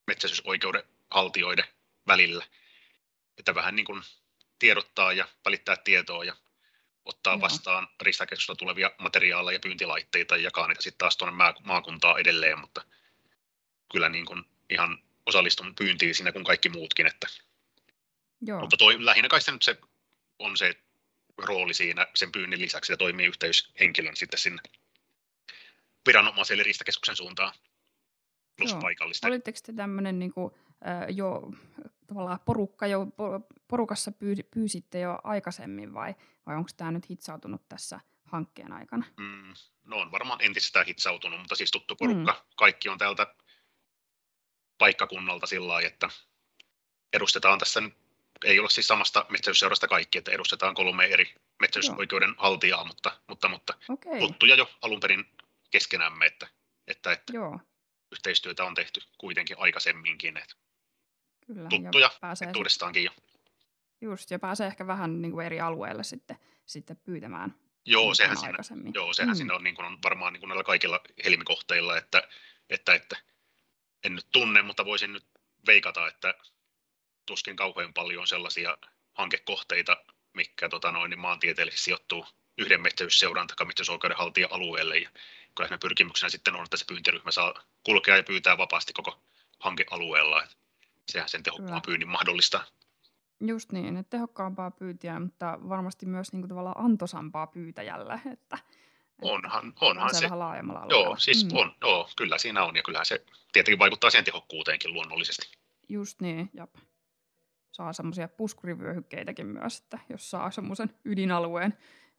metsästysoikeuden 0.08 0.84
haltijoiden 1.10 1.66
välillä. 2.08 2.46
Että 3.38 3.56
vähän 3.56 3.76
niin 3.76 3.86
kuin 3.86 4.02
tiedottaa 4.60 5.14
ja 5.14 5.28
välittää 5.46 5.76
tietoa 5.76 6.24
ja 6.24 6.36
ottaa 7.06 7.34
Joo. 7.34 7.42
vastaan 7.42 7.88
riistakeskusta 8.02 8.56
tulevia 8.56 8.92
materiaaleja 8.98 9.56
ja 9.56 9.60
pyyntilaitteita 9.60 10.38
ja 10.38 10.44
jakaa 10.44 10.68
niitä 10.68 10.82
sitten 10.82 10.98
taas 10.98 11.18
tuonne 11.18 11.54
maakuntaa 11.64 12.20
edelleen, 12.20 12.60
mutta 12.60 12.86
kyllä 13.92 14.10
niin 14.10 14.26
kuin 14.26 14.44
ihan 14.70 15.04
osallistun 15.26 15.76
pyyntiin 15.76 16.16
siinä 16.16 16.32
kuin 16.32 16.46
kaikki 16.46 16.70
muutkin. 16.70 17.08
Että. 17.08 17.28
Joo. 18.42 18.60
Mutta 18.60 18.78
toi, 18.78 19.06
lähinnä 19.06 19.30
kai 19.30 19.42
se 19.42 19.52
nyt 19.52 19.64
se 19.64 19.78
on 20.40 20.58
se 20.58 20.76
rooli 21.38 21.74
siinä 21.74 22.08
sen 22.16 22.32
pyynnin 22.32 22.62
lisäksi 22.62 22.94
ja 22.94 22.98
toimii 22.98 23.26
yhteyshenkilön 23.26 24.16
sitten 24.16 24.40
sinne 24.40 24.62
viranomaiselle 26.08 26.64
riistakeskuksen 26.64 27.16
suuntaan 27.16 27.54
plus 28.62 28.72
Joo. 28.72 28.82
paikallista. 28.82 29.28
Olitteko 29.28 29.60
te 29.66 29.74
tämmöinen 29.74 30.20
niin 30.20 30.34
kuin, 30.34 30.54
äh, 30.88 31.06
jo 31.10 31.52
tavallaan 32.08 32.40
porukka 32.46 32.88
jo, 32.88 33.08
porukassa 33.68 34.12
pyysi, 34.12 34.44
pyysitte 34.44 35.00
jo 35.00 35.20
aikaisemmin 35.24 35.94
vai, 35.94 36.16
vai 36.46 36.56
onko 36.56 36.70
tämä 36.78 36.92
nyt 36.92 37.10
hitsautunut 37.10 37.70
tässä 37.70 38.00
hankkeen 38.26 38.74
aikana? 38.74 39.06
Mm, 39.18 39.54
no 39.84 39.98
on 39.98 40.12
varmaan 40.12 40.40
entisestään 40.42 40.86
hitsautunut, 40.86 41.40
mutta 41.40 41.56
siis 41.56 41.72
tuttu 41.72 41.96
porukka. 41.96 42.32
Mm. 42.32 42.56
Kaikki 42.58 42.90
on 42.90 42.98
täältä 42.98 43.36
paikkakunnalta 44.78 45.48
sillä 45.48 45.68
lailla, 45.68 45.88
että 45.88 46.10
edustetaan 47.14 47.60
tässä 47.60 47.82
nyt, 47.82 47.94
ei 48.46 48.60
ole 48.60 48.70
siis 48.70 48.88
samasta 48.88 49.26
metsästysseurasta 49.30 49.88
kaikki, 49.88 50.18
että 50.18 50.32
edustetaan 50.32 50.76
kolme 50.76 51.06
eri 51.06 51.36
metsästysoikeuden 51.60 52.36
haltijaa, 52.38 52.86
mutta, 52.86 53.20
mutta, 53.28 53.48
mutta 53.48 53.74
okay. 53.90 54.20
tuttuja 54.20 54.56
jo 54.56 54.70
alun 54.82 55.00
perin 55.00 55.26
keskenämme, 55.72 56.26
että, 56.26 56.48
että, 56.88 57.12
että 57.12 57.34
Joo. 57.34 57.60
Yhteistyötä 58.12 58.64
on 58.64 58.76
tehty 58.76 59.02
kuitenkin 59.18 59.58
aikaisemminkin. 59.60 60.38
Että 60.38 60.56
Kyllä, 61.46 61.70
tuttuja 61.70 62.12
pääsee 62.22 62.52
uudestaankin 62.58 63.04
jo. 63.04 63.12
Just, 64.02 64.32
ja 64.32 64.40
pääsee 64.40 64.68
ehkä 64.68 64.88
vähän 64.88 65.22
niin 65.22 65.32
kuin 65.32 65.46
eri 65.46 65.60
alueelle 65.60 66.04
sitten, 66.04 66.38
sitten 66.66 66.98
pyytämään. 66.98 67.56
Joo, 67.86 68.14
sehän, 68.14 68.38
siinä, 68.38 68.58
joo, 68.94 69.14
sehän 69.14 69.30
mm. 69.30 69.36
siinä 69.36 69.54
on, 69.54 69.64
niin 69.64 69.76
kuin 69.76 69.86
on 69.86 69.98
varmaan 70.04 70.34
niin 70.34 70.40
kuin 70.42 70.48
näillä 70.48 70.64
kaikilla 70.64 71.02
helmikohteilla, 71.26 71.98
että, 71.98 72.28
että, 72.70 72.94
että 72.94 73.18
en 74.04 74.16
nyt 74.16 74.28
tunne, 74.32 74.62
mutta 74.62 74.86
voisin 74.86 75.14
nyt 75.14 75.26
veikata, 75.68 76.08
että 76.08 76.34
tuskin 77.26 77.56
kauhean 77.56 77.94
paljon 77.94 78.28
sellaisia 78.28 78.78
hankekohteita, 79.14 79.98
mikä 80.34 80.70
tota 80.70 80.92
noin, 80.92 81.10
niin 81.10 81.20
maantieteellisesti 81.20 81.84
sijoittuu 81.84 82.26
yhden 82.58 82.82
metsäysseuran 82.82 83.48
tai 83.48 83.56
alueelle. 84.50 84.98
Ja 84.98 85.10
kyllä 85.56 85.70
me 85.70 85.78
pyrkimyksenä 85.78 86.30
sitten 86.30 86.56
on, 86.56 86.64
että 86.64 86.78
se 86.78 86.86
pyyntiryhmä 86.86 87.32
saa 87.32 87.54
kulkea 87.84 88.18
ja 88.18 88.24
pyytää 88.24 88.58
vapaasti 88.58 88.94
koko 88.94 89.20
hankealueella. 89.60 90.44
Että 90.44 90.56
sehän 91.12 91.30
sen 91.30 91.44
tehokkaan 91.44 91.82
pyynnin 91.86 92.10
mahdollistaa. 92.10 92.64
Just 93.48 93.72
niin, 93.72 93.98
että 93.98 94.10
tehokkaampaa 94.10 94.72
pyytiä, 94.72 95.20
mutta 95.20 95.60
varmasti 95.70 96.06
myös 96.06 96.32
niin 96.32 96.42
kuin 96.42 96.50
tavallaan 96.50 96.86
antosampaa 96.86 97.48
pyytäjälle, 97.48 98.22
että, 98.34 98.58
Onhan, 99.22 99.74
onhan 99.82 100.10
se. 100.10 100.18
se. 100.18 100.24
vähän 100.24 100.40
laajemmalla 100.40 100.80
alueella. 100.80 101.06
Joo, 101.06 101.18
siis 101.18 101.46
mm. 101.46 101.58
on, 101.58 101.76
joo, 101.82 102.10
kyllä 102.18 102.38
siinä 102.38 102.64
on 102.64 102.76
ja 102.76 102.84
kyllähän 102.84 103.06
se 103.06 103.26
tietenkin 103.54 103.80
vaikuttaa 103.80 104.10
sen 104.10 104.24
tehokkuuteenkin 104.24 104.94
luonnollisesti. 104.94 105.58
Just 105.90 106.22
niin, 106.22 106.50
jap. 106.54 106.76
Saa 107.72 107.94
semmoisia 107.94 108.28
puskurivyöhykkeitäkin 108.28 109.48
myös, 109.48 109.80
että 109.80 110.00
jos 110.10 110.32
saa 110.32 110.52
semmoisen 110.52 110.94
ydinalueen 111.06 111.78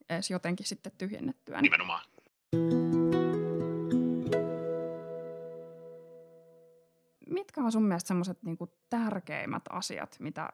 edes 0.09 0.31
jotenkin 0.31 0.67
sitten 0.67 0.93
tyhjennettyä. 0.99 1.57
Niin... 1.57 1.63
Nimenomaan. 1.63 2.03
Mitkä 7.63 7.67
on 7.69 7.73
sun 7.73 7.89
mielestä 7.89 8.09
semmoiset 8.09 8.43
niinku 8.43 8.79
tärkeimmät 8.91 9.63
asiat, 9.71 10.17
mitä 10.19 10.49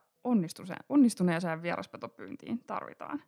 onnistuneeseen 0.89 1.63
vieraspetopyyntiin 1.63 2.65
tarvitaan? 2.65 3.23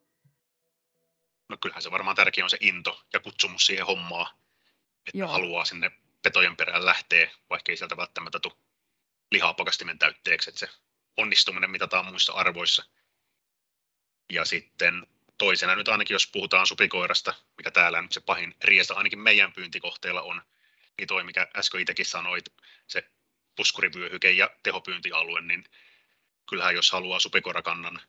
No 1.49 1.57
kyllähän 1.57 1.83
se 1.83 1.91
varmaan 1.91 2.17
tärkein 2.17 2.45
on 2.45 2.51
se 2.51 2.59
into 2.61 3.03
ja 3.13 3.21
kutsumus 3.21 3.67
siihen 3.67 3.87
hommaan, 3.87 4.27
että 5.07 5.19
Joo. 5.19 5.29
haluaa 5.29 5.65
sinne 5.65 5.91
petojen 6.23 6.57
perään 6.57 6.85
lähteä, 6.85 7.31
vaikka 7.51 7.73
ei 7.73 7.77
sieltä 7.77 7.97
välttämättä 7.97 8.39
tule 8.39 8.55
lihaa 9.31 9.55
pakastimen 9.55 9.99
täytteeksi, 9.99 10.51
että 10.51 10.61
se 10.61 10.69
onnistuminen 11.17 11.71
mitataan 11.71 12.07
muissa 12.07 12.33
arvoissa. 12.33 12.85
Ja 14.33 14.45
sitten 14.45 15.07
toisena 15.39 15.77
nyt 15.77 15.89
ainakin, 15.89 16.15
jos 16.15 16.31
puhutaan 16.33 16.67
supikoirasta, 16.67 17.35
mikä 17.57 17.71
täällä 17.71 18.03
nyt 18.03 18.13
se 18.13 18.21
pahin 18.21 18.55
riesa 18.65 18.95
ainakin 18.95 19.19
meidän 19.19 19.53
pyyntikohteella 19.53 20.23
on, 20.23 20.43
niin 20.99 21.09
toi, 21.09 21.25
mikä 21.25 21.49
äsken 21.57 21.81
itsekin 21.81 22.07
sanoit, 22.07 22.45
se 22.87 23.11
puskurivyöhyke 23.57 24.31
ja 24.31 24.51
tehopyyntialue, 24.63 25.41
niin 25.41 25.65
kyllähän 26.49 26.75
jos 26.75 26.93
haluaa 26.93 27.21
supikoirakannan 27.21 28.01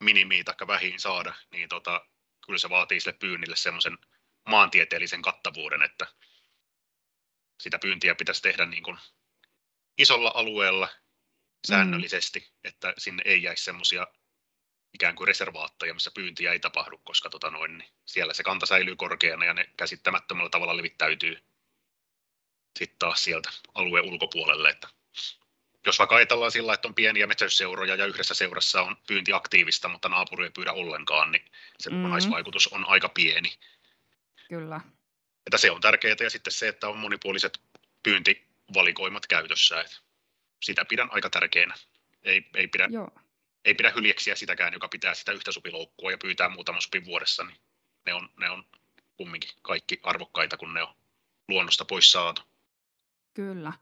minimiin 0.00 0.44
tai 0.44 0.54
vähiin 0.66 1.00
saada, 1.00 1.34
niin 1.50 1.68
tota, 1.68 2.06
kyllä 2.46 2.58
se 2.58 2.70
vaatii 2.70 3.00
sille 3.00 3.16
pyynnille 3.18 3.56
semmoisen 3.56 3.98
maantieteellisen 4.48 5.22
kattavuuden, 5.22 5.82
että 5.82 6.06
sitä 7.60 7.78
pyyntiä 7.78 8.14
pitäisi 8.14 8.42
tehdä 8.42 8.66
niin 8.66 8.82
kuin 8.82 8.98
isolla 9.98 10.32
alueella 10.34 10.88
säännöllisesti, 11.68 12.40
mm. 12.40 12.46
että 12.64 12.94
sinne 12.98 13.22
ei 13.26 13.42
jäisi 13.42 13.64
semmoisia 13.64 14.06
ikään 14.94 15.14
kuin 15.16 15.28
reservaatteja, 15.28 15.94
missä 15.94 16.10
pyyntiä 16.14 16.52
ei 16.52 16.60
tapahdu, 16.60 16.98
koska 16.98 17.30
tota 17.30 17.50
noin, 17.50 17.78
niin 17.78 17.90
siellä 18.04 18.34
se 18.34 18.42
kanta 18.42 18.66
säilyy 18.66 18.96
korkeana 18.96 19.44
ja 19.44 19.54
ne 19.54 19.70
käsittämättömällä 19.76 20.50
tavalla 20.50 20.76
levittäytyy 20.76 21.51
sitten 22.78 22.98
taas 22.98 23.24
sieltä 23.24 23.50
alueen 23.74 24.04
ulkopuolelle. 24.04 24.68
Että 24.68 24.88
jos 25.86 25.98
vaikka 25.98 26.16
ajatellaan 26.16 26.52
sillä, 26.52 26.74
että 26.74 26.88
on 26.88 26.94
pieniä 26.94 27.26
metsästysseuroja 27.26 27.94
ja 27.94 28.06
yhdessä 28.06 28.34
seurassa 28.34 28.82
on 28.82 28.96
pyynti 29.06 29.32
aktiivista, 29.32 29.88
mutta 29.88 30.08
naapuri 30.08 30.44
ei 30.44 30.50
pyydä 30.50 30.72
ollenkaan, 30.72 31.32
niin 31.32 31.44
se 31.78 31.90
mm. 31.90 31.96
kokonaisvaikutus 31.96 32.68
on 32.68 32.84
aika 32.88 33.08
pieni. 33.08 33.52
Kyllä. 34.48 34.80
Että 35.46 35.58
se 35.58 35.70
on 35.70 35.80
tärkeää 35.80 36.16
ja 36.20 36.30
sitten 36.30 36.52
se, 36.52 36.68
että 36.68 36.88
on 36.88 36.98
monipuoliset 36.98 37.60
pyyntivalikoimat 38.02 39.26
käytössä. 39.26 39.80
Että 39.80 39.96
sitä 40.62 40.84
pidän 40.84 41.08
aika 41.12 41.30
tärkeänä. 41.30 41.74
Ei, 42.22 42.46
ei, 42.54 42.68
pidä, 42.68 42.88
Joo. 42.90 43.10
ei 43.64 43.74
pidä 43.74 43.90
hyljeksiä 43.90 44.34
sitäkään, 44.34 44.72
joka 44.72 44.88
pitää 44.88 45.14
sitä 45.14 45.32
yhtä 45.32 45.52
supiloukkua 45.52 46.10
ja 46.10 46.18
pyytää 46.18 46.48
muutama 46.48 46.80
supin 46.80 47.04
vuodessa. 47.04 47.44
Niin 47.44 47.56
ne, 48.06 48.14
on, 48.14 48.28
ne 48.36 48.50
on 48.50 48.64
kumminkin 49.16 49.50
kaikki 49.62 50.00
arvokkaita, 50.02 50.56
kun 50.56 50.74
ne 50.74 50.82
on 50.82 50.94
luonnosta 51.48 51.84
pois 51.84 52.12
saatu. 52.12 52.42
Kyllä. 53.34 53.72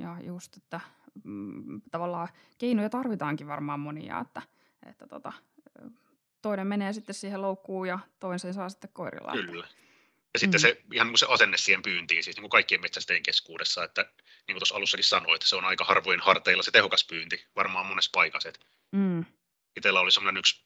Ja 0.00 0.16
just, 0.20 0.56
että 0.56 0.80
mm, 1.24 1.80
tavallaan 1.90 2.28
keinoja 2.58 2.90
tarvitaankin 2.90 3.46
varmaan 3.46 3.80
monia, 3.80 4.20
että, 4.20 4.42
että 4.86 5.06
tota, 5.06 5.32
toinen 6.42 6.66
menee 6.66 6.92
sitten 6.92 7.14
siihen 7.14 7.42
loukkuun 7.42 7.88
ja 7.88 7.98
toinen 8.20 8.38
sen 8.38 8.54
saa 8.54 8.68
sitten 8.68 8.90
koirilla. 8.92 9.32
Kyllä. 9.32 9.68
Ja 10.34 10.40
sitten 10.40 10.60
mm. 10.60 10.62
se 10.62 10.82
ihan 10.92 11.06
niin 11.06 11.12
kuin 11.12 11.18
se 11.18 11.26
asenne 11.28 11.56
siihen 11.56 11.82
pyyntiin, 11.82 12.24
siis 12.24 12.36
niin 12.36 12.42
kuin 12.42 12.50
kaikkien 12.50 12.80
metsästäjien 12.80 13.22
keskuudessa, 13.22 13.84
että 13.84 14.02
niin 14.02 14.54
kuin 14.54 14.58
tuossa 14.58 14.74
alussakin 14.74 15.04
sanoin, 15.04 15.34
että 15.34 15.48
se 15.48 15.56
on 15.56 15.64
aika 15.64 15.84
harvoin 15.84 16.20
harteilla 16.20 16.62
se 16.62 16.70
tehokas 16.70 17.04
pyynti, 17.04 17.44
varmaan 17.56 17.86
monessa 17.86 18.10
paikassa. 18.14 18.52
Mm. 18.92 19.24
Itsellä 19.76 20.00
oli 20.00 20.10
semmoinen 20.10 20.38
yksi 20.38 20.64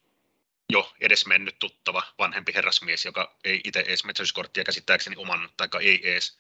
jo 0.71 0.93
edes 1.01 1.27
mennyt 1.27 1.59
tuttava 1.59 2.03
vanhempi 2.19 2.55
herrasmies, 2.55 3.05
joka 3.05 3.37
ei 3.45 3.61
itse 3.65 3.81
edes 3.81 4.05
metsästyskorttia 4.05 4.65
käsittääkseni 4.65 5.17
omannut, 5.17 5.57
tai 5.57 5.69
ei 5.81 6.11
edes, 6.11 6.39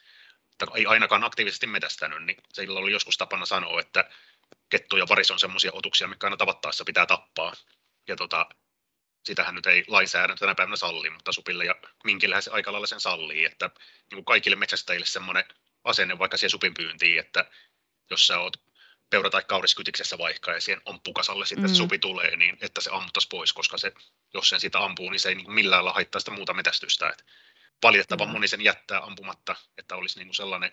tai 0.66 0.80
ei 0.80 0.86
ainakaan 0.86 1.24
aktiivisesti 1.24 1.66
metästänyt, 1.66 2.24
niin 2.24 2.36
sillä 2.52 2.80
oli 2.80 2.92
joskus 2.92 3.18
tapana 3.18 3.46
sanoa, 3.46 3.80
että 3.80 4.10
kettu 4.68 4.96
ja 4.96 5.08
varis 5.08 5.30
on 5.30 5.38
semmoisia 5.38 5.70
otuksia, 5.74 6.08
mikä 6.08 6.26
aina 6.26 6.36
tavattaessa 6.36 6.84
pitää 6.84 7.06
tappaa. 7.06 7.52
Ja 8.08 8.16
tota, 8.16 8.46
sitähän 9.24 9.54
nyt 9.54 9.66
ei 9.66 9.84
lainsäädäntö 9.86 10.40
tänä 10.40 10.54
päivänä 10.54 10.76
salli, 10.76 11.10
mutta 11.10 11.32
supille 11.32 11.64
ja 11.64 11.74
minkillähän 12.04 12.42
se 12.42 12.50
aika 12.50 12.72
lailla 12.72 12.86
sen 12.86 13.00
sallii, 13.00 13.44
että 13.44 13.70
niin 13.76 14.16
kuin 14.16 14.24
kaikille 14.24 14.56
metsästäjille 14.56 15.06
semmoinen 15.06 15.44
asenne 15.84 16.18
vaikka 16.18 16.36
siihen 16.36 16.50
supin 16.50 16.74
pyyntiin, 16.74 17.20
että 17.20 17.50
jos 18.10 18.26
sä 18.26 18.38
oot 18.38 18.56
peura- 19.10 19.30
tai 19.30 19.44
kauriskytiksessä 19.44 20.18
vaikka 20.18 20.52
ja 20.52 20.60
siihen 20.60 20.82
on 20.84 21.00
pukasalle 21.00 21.46
sitten 21.46 21.70
mm. 21.70 21.74
supi 21.74 21.98
tulee, 21.98 22.36
niin 22.36 22.58
että 22.60 22.80
se 22.80 22.90
ammuttaisi 22.92 23.28
pois, 23.28 23.52
koska 23.52 23.78
se, 23.78 23.92
jos 24.34 24.48
sen 24.48 24.60
sitä 24.60 24.78
ampuu, 24.78 25.10
niin 25.10 25.20
se 25.20 25.28
ei 25.28 25.34
niin 25.34 25.52
millään 25.52 25.84
lailla 25.84 25.94
haittaa 25.94 26.18
sitä 26.18 26.30
muuta 26.30 26.54
metästystä. 26.54 27.08
Et 27.08 27.24
valitettavan 27.82 28.30
moni 28.30 28.48
sen 28.48 28.60
jättää 28.60 29.04
ampumatta, 29.04 29.56
että 29.78 29.96
olisi 29.96 30.18
niin 30.18 30.26
kuin 30.26 30.34
sellainen, 30.34 30.72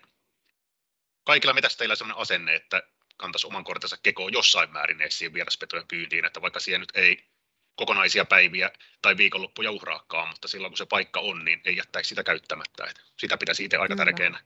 kaikilla 1.24 1.54
metästäjillä 1.54 1.94
sellainen 1.94 2.22
asenne, 2.22 2.54
että 2.54 2.82
kantaisi 3.16 3.46
oman 3.46 3.64
kortensa 3.64 3.96
kekoon 4.02 4.32
jossain 4.32 4.72
määrin 4.72 5.00
edes 5.00 5.18
siihen 5.18 5.34
vieraspetojen 5.34 5.86
pyyntiin, 5.88 6.24
että 6.24 6.42
vaikka 6.42 6.60
siihen 6.60 6.80
nyt 6.80 6.92
ei 6.94 7.30
kokonaisia 7.74 8.24
päiviä 8.24 8.70
tai 9.02 9.16
viikonloppuja 9.16 9.70
uhraakaan, 9.70 10.28
mutta 10.28 10.48
silloin 10.48 10.70
kun 10.70 10.78
se 10.78 10.86
paikka 10.86 11.20
on, 11.20 11.44
niin 11.44 11.60
ei 11.64 11.76
jättäisi 11.76 12.08
sitä 12.08 12.22
käyttämättä. 12.22 12.84
Että 12.84 13.02
sitä 13.16 13.38
pitäisi 13.38 13.64
itse 13.64 13.76
aika 13.76 13.94
Kyllä. 13.94 14.04
tärkeänä. 14.04 14.40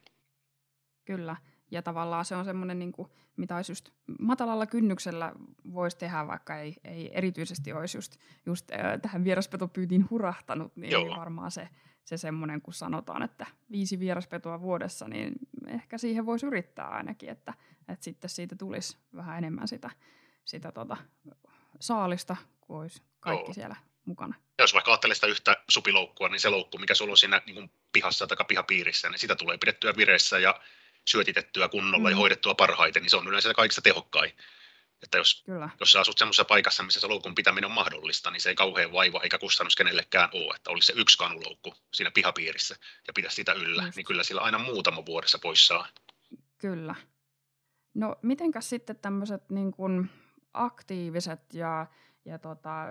Kyllä, 1.05 1.37
ja 1.75 1.83
tavallaan 1.83 2.25
se 2.25 2.37
on 2.37 2.45
semmoinen, 2.45 2.79
niin 2.79 2.93
kuin, 2.93 3.09
mitä 3.37 3.57
olisi 3.57 3.73
just 3.73 3.91
matalalla 4.21 4.67
kynnyksellä 4.67 5.33
voisi 5.73 5.99
tehdä, 5.99 6.27
vaikka 6.27 6.59
ei, 6.59 6.77
ei 6.85 7.11
erityisesti 7.17 7.73
olisi 7.73 7.99
just, 7.99 8.17
just 8.47 8.71
äh, 8.71 9.01
tähän 9.03 9.25
vieraspetopyytiin 9.25 10.11
hurahtanut, 10.11 10.77
niin 10.77 10.93
Joo. 10.93 11.17
varmaan 11.17 11.51
se, 11.51 11.69
se 12.05 12.17
semmoinen, 12.17 12.63
kun 12.63 12.75
sanotaan, 12.75 13.23
että 13.23 13.47
viisi 13.71 13.99
vieraspetoa 13.99 14.61
vuodessa, 14.61 15.09
niin 15.09 15.33
ehkä 15.67 15.99
siihen 15.99 16.27
voisi 16.27 16.47
yrittää 16.47 16.89
ainakin, 16.89 17.29
että, 17.29 17.55
että 17.89 18.05
sitten 18.05 18.31
siitä 18.31 18.57
tulisi 18.57 18.97
vähän 19.17 19.39
enemmän 19.39 19.69
sitä, 19.69 19.91
sitä 20.45 20.73
tota, 20.73 20.97
saalista, 21.81 22.37
kun 22.61 22.81
olisi 22.81 23.03
kaikki 23.21 23.47
Joo. 23.47 23.55
siellä 23.55 23.77
mukana. 24.05 24.35
Ja 24.59 24.65
jos 24.65 24.75
vaikka 24.75 24.91
ajattelee 24.91 25.15
sitä 25.15 25.27
yhtä 25.27 25.57
supiloukkua, 25.69 26.29
niin 26.29 26.41
se 26.41 26.49
loukku, 26.49 26.79
mikä 26.79 26.95
sulla 26.95 27.11
on 27.11 27.17
siinä 27.17 27.43
niin 27.47 27.55
kuin 27.55 27.71
pihassa 27.93 28.27
tai 28.27 28.37
pihapiirissä, 28.49 29.11
niin 29.11 29.19
sitä 29.19 29.37
tulee 29.37 29.59
pidettyä 29.59 29.97
vireessä 29.97 30.39
ja 30.39 30.61
syötitettyä 31.09 31.69
kunnolla 31.69 32.09
mm. 32.09 32.13
ja 32.13 32.17
hoidettua 32.17 32.55
parhaiten, 32.55 33.03
niin 33.03 33.11
se 33.11 33.17
on 33.17 33.29
yleensä 33.29 33.55
kaikista 33.55 33.83
tehokkain. 33.83 34.33
Että 35.03 35.19
jos, 35.19 35.43
Kyllä. 35.47 35.69
jos 35.81 35.93
sä 35.93 36.01
asut 36.01 36.19
semmoisessa 36.19 36.45
paikassa, 36.45 36.83
missä 36.83 37.01
se 37.01 37.07
loukun 37.07 37.35
pitäminen 37.35 37.65
on 37.65 37.75
mahdollista, 37.75 38.31
niin 38.31 38.41
se 38.41 38.49
ei 38.49 38.55
kauhean 38.55 38.93
vaiva 38.93 39.21
eikä 39.23 39.39
kustannus 39.39 39.77
kenellekään 39.77 40.29
ole, 40.33 40.55
että 40.57 40.71
olisi 40.71 40.87
se 40.87 40.93
yksi 40.97 41.19
kanuloukku 41.19 41.75
siinä 41.95 42.11
pihapiirissä 42.11 42.77
ja 43.07 43.13
pidä 43.13 43.31
sitä 43.31 43.53
yllä, 43.53 43.83
Just. 43.83 43.97
niin 43.97 44.07
kyllä 44.07 44.25
sillä 44.25 44.41
aina 44.41 44.59
muutama 44.59 45.07
vuodessa 45.07 45.39
pois 45.39 45.67
saa. 45.67 45.89
Kyllä. 46.59 46.95
No 47.95 48.17
mitenkäs 48.23 48.71
sitten 48.71 48.97
tämmöiset 48.97 49.51
niin 49.51 49.73
kuin 49.73 50.11
aktiiviset 50.55 51.55
ja, 51.55 51.87
ja 52.25 52.39
tota, 52.39 52.87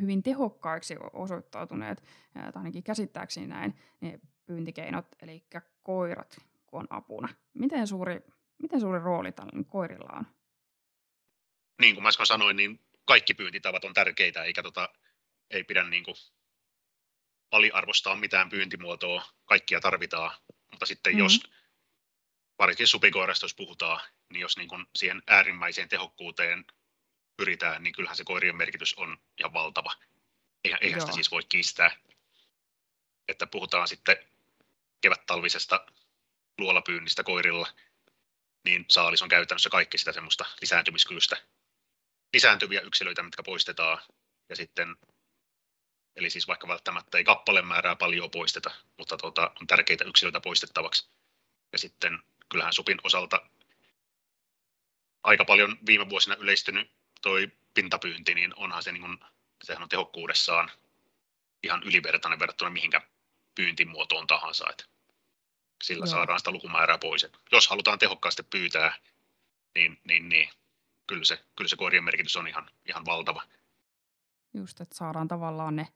hyvin 0.00 0.22
tehokkaiksi 0.22 0.96
osoittautuneet, 1.12 2.02
tai 2.34 2.52
ainakin 2.54 2.82
käsittääkseni 2.82 3.46
näin, 3.46 3.74
ne 4.00 4.20
pyyntikeinot, 4.46 5.06
eli 5.22 5.44
koirat, 5.82 6.36
kun 6.66 6.80
on 6.80 6.86
apuna. 6.90 7.28
Miten 7.54 7.86
suuri, 7.86 8.20
miten 8.62 8.80
suuri 8.80 8.98
rooli 8.98 9.32
tällä 9.32 9.64
koirilla 9.68 10.12
on? 10.12 10.26
Niin 11.80 11.94
kuin 11.94 12.02
mä 12.02 12.08
äsken 12.08 12.26
sanoin, 12.26 12.56
niin 12.56 12.80
kaikki 13.04 13.34
pyyntitavat 13.34 13.84
on 13.84 13.94
tärkeitä, 13.94 14.44
eikä 14.44 14.62
tota, 14.62 14.88
ei 15.50 15.64
pidä 15.64 15.84
niin 15.84 16.04
kuin 16.04 16.16
aliarvostaa 17.50 18.16
mitään 18.16 18.48
pyyntimuotoa, 18.48 19.24
kaikkia 19.44 19.80
tarvitaan, 19.80 20.36
mutta 20.70 20.86
sitten 20.86 21.12
mm-hmm. 21.12 21.22
jos 21.22 21.40
varsinkin 22.58 22.86
supikoirasta 22.86 23.44
jos 23.44 23.54
puhutaan, 23.54 24.00
niin 24.32 24.40
jos 24.40 24.56
niin 24.56 24.68
kuin 24.68 24.86
siihen 24.96 25.22
äärimmäiseen 25.26 25.88
tehokkuuteen 25.88 26.64
pyritään, 27.36 27.82
niin 27.82 27.92
kyllähän 27.92 28.16
se 28.16 28.24
koirien 28.24 28.56
merkitys 28.56 28.94
on 28.94 29.18
ihan 29.38 29.52
valtava. 29.52 29.92
Eihän, 30.64 30.78
eihän 30.82 31.00
sitä 31.00 31.12
siis 31.12 31.30
voi 31.30 31.42
kiistää. 31.48 31.96
Että 33.28 33.46
puhutaan 33.46 33.88
sitten 33.88 34.16
kevät-talvisesta 35.02 35.86
luolapyynnistä 36.58 37.22
koirilla, 37.22 37.68
niin 38.64 38.84
saalis 38.88 39.22
on 39.22 39.28
käytännössä 39.28 39.70
kaikki 39.70 39.98
sitä 39.98 40.12
semmoista 40.12 40.44
lisääntymiskyvystä 40.60 41.36
lisääntyviä 42.32 42.80
yksilöitä, 42.80 43.22
mitkä 43.22 43.42
poistetaan. 43.42 43.98
Ja 44.48 44.56
sitten, 44.56 44.96
eli 46.16 46.30
siis 46.30 46.48
vaikka 46.48 46.68
välttämättä 46.68 47.18
ei 47.18 47.24
kappaleen 47.24 47.66
määrää 47.66 47.96
paljon 47.96 48.30
poisteta, 48.30 48.70
mutta 48.98 49.16
tuota, 49.16 49.52
on 49.60 49.66
tärkeitä 49.66 50.04
yksilöitä 50.04 50.40
poistettavaksi. 50.40 51.08
Ja 51.72 51.78
sitten 51.78 52.18
kyllähän 52.48 52.72
supin 52.72 52.98
osalta 53.04 53.50
aika 55.22 55.44
paljon 55.44 55.78
viime 55.86 56.08
vuosina 56.08 56.36
yleistynyt 56.36 56.90
toi 57.22 57.52
pintapyynti, 57.74 58.34
niin 58.34 58.54
onhan 58.56 58.82
se, 58.82 58.92
niin 58.92 59.02
kuin, 59.02 59.18
sehän 59.64 59.82
on 59.82 59.88
tehokkuudessaan 59.88 60.70
ihan 61.62 61.82
ylivertainen 61.82 62.38
verrattuna 62.38 62.70
mihinkä 62.70 63.00
pyyntimuotoon 63.54 64.26
tahansa. 64.26 64.64
Että 64.70 64.84
sillä 65.82 66.04
Joo. 66.04 66.10
saadaan 66.10 66.38
sitä 66.40 66.50
lukumäärää 66.50 66.98
pois. 66.98 67.24
Et 67.24 67.38
jos 67.52 67.68
halutaan 67.68 67.98
tehokkaasti 67.98 68.42
pyytää, 68.42 68.94
niin, 69.74 70.00
niin, 70.04 70.28
niin 70.28 70.48
kyllä, 71.06 71.24
se, 71.24 71.38
kyllä 71.56 71.68
se 71.68 71.76
koirien 71.76 72.04
merkitys 72.04 72.36
on 72.36 72.48
ihan, 72.48 72.70
ihan 72.86 73.04
valtava. 73.04 73.42
Just, 74.54 74.80
että 74.80 74.96
saadaan 74.96 75.28
tavallaan 75.28 75.76
ne, 75.76 75.88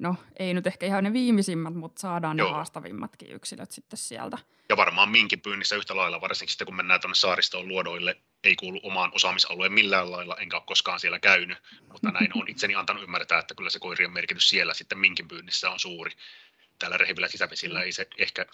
no 0.00 0.16
ei 0.38 0.54
nyt 0.54 0.66
ehkä 0.66 0.86
ihan 0.86 1.04
ne 1.04 1.12
viimeisimmät, 1.12 1.74
mutta 1.74 2.00
saadaan 2.00 2.38
Joo. 2.38 2.48
ne 2.48 2.54
haastavimmatkin 2.54 3.32
yksilöt 3.32 3.70
sitten 3.70 3.98
sieltä. 3.98 4.38
Ja 4.68 4.76
varmaan 4.76 5.08
minkin 5.08 5.40
pyynnissä 5.40 5.76
yhtä 5.76 5.96
lailla, 5.96 6.20
varsinkin 6.20 6.52
sitten 6.52 6.66
kun 6.66 6.76
mennään 6.76 7.00
tuonne 7.00 7.14
saaristoon 7.14 7.68
luodoille, 7.68 8.16
ei 8.44 8.56
kuulu 8.56 8.80
omaan 8.82 9.10
osaamisalueen 9.14 9.72
millään 9.72 10.12
lailla, 10.12 10.36
enkä 10.36 10.56
ole 10.56 10.64
koskaan 10.66 11.00
siellä 11.00 11.18
käynyt, 11.18 11.58
mutta 11.92 12.10
näin 12.10 12.30
on 12.34 12.48
itseni 12.52 12.74
antanut 12.74 13.02
ymmärtää, 13.02 13.38
että 13.38 13.54
kyllä 13.54 13.70
se 13.70 13.78
koirien 13.78 14.12
merkitys 14.12 14.48
siellä 14.48 14.74
sitten 14.74 14.98
minkin 14.98 15.28
pyynnissä 15.28 15.70
on 15.70 15.80
suuri. 15.80 16.10
Täällä 16.78 16.96
rehevillä 16.96 17.28
sisävesillä 17.28 17.82
ei 17.82 17.92
se 17.92 18.06
ehkä 18.18 18.46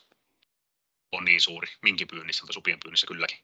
ole 1.12 1.24
niin 1.24 1.40
suuri. 1.40 1.68
Minkin 1.82 2.08
pyynnissä, 2.08 2.42
mutta 2.42 2.52
supien 2.52 2.78
pyynnissä 2.84 3.06
kylläkin. 3.06 3.38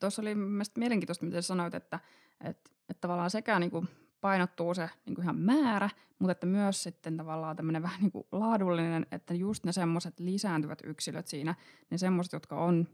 Tuossa 0.00 0.22
oli 0.22 0.34
mielestäni 0.34 0.82
mielenkiintoista, 0.82 1.24
miten 1.24 1.42
sanoit, 1.42 1.74
että, 1.74 2.00
että, 2.44 2.70
että 2.88 3.00
tavallaan 3.00 3.30
sekä 3.30 3.58
niin 3.58 3.70
kuin 3.70 3.88
painottuu 4.20 4.74
se 4.74 4.90
niin 5.06 5.14
kuin 5.14 5.22
ihan 5.22 5.36
määrä, 5.36 5.90
mutta 6.18 6.32
että 6.32 6.46
myös 6.46 6.82
sitten 6.82 7.16
tavallaan 7.16 7.56
tämmöinen 7.56 7.82
vähän 7.82 8.00
niin 8.00 8.12
kuin 8.12 8.26
laadullinen, 8.32 9.06
että 9.12 9.34
just 9.34 9.64
ne 9.64 9.72
semmoiset 9.72 10.20
lisääntyvät 10.20 10.78
yksilöt 10.84 11.26
siinä, 11.26 11.54
ne 11.90 11.98
semmoiset, 11.98 12.32
jotka 12.32 12.56
on 12.56 12.88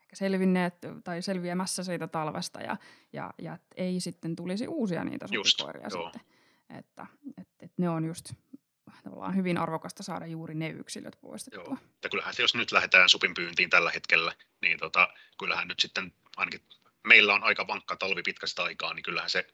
ehkä 0.00 0.16
selvinneet 0.16 0.74
tai 1.04 1.22
selviämässä 1.22 1.84
siitä 1.84 2.08
talvesta 2.08 2.60
ja, 2.60 2.76
ja, 3.12 3.34
ja 3.38 3.58
ei 3.76 4.00
sitten 4.00 4.36
tulisi 4.36 4.68
uusia 4.68 5.04
niitä 5.04 5.26
Just, 5.30 5.50
supikoiria 5.50 5.88
joo. 5.90 6.04
sitten. 6.04 6.20
Että, 6.78 7.06
että, 7.40 7.54
että 7.60 7.82
ne 7.82 7.88
on 7.88 8.04
just 8.04 8.32
tavallaan 9.04 9.36
hyvin 9.36 9.58
arvokasta 9.58 10.02
saada 10.02 10.26
juuri 10.26 10.54
ne 10.54 10.68
yksilöt 10.68 11.18
poistettua. 11.20 11.64
Joo. 11.64 11.78
Ja 12.02 12.08
kyllähän 12.08 12.34
se, 12.34 12.42
jos 12.42 12.54
nyt 12.54 12.72
lähdetään 12.72 13.08
supin 13.08 13.34
pyyntiin 13.34 13.70
tällä 13.70 13.90
hetkellä, 13.90 14.32
niin 14.60 14.78
tota, 14.78 15.08
kyllähän 15.38 15.68
nyt 15.68 15.80
sitten 15.80 16.12
ainakin 16.36 16.60
meillä 17.06 17.34
on 17.34 17.44
aika 17.44 17.66
vankka 17.66 17.96
talvi 17.96 18.22
pitkästä 18.22 18.62
aikaa, 18.62 18.94
niin 18.94 19.02
kyllähän 19.02 19.30
se 19.30 19.46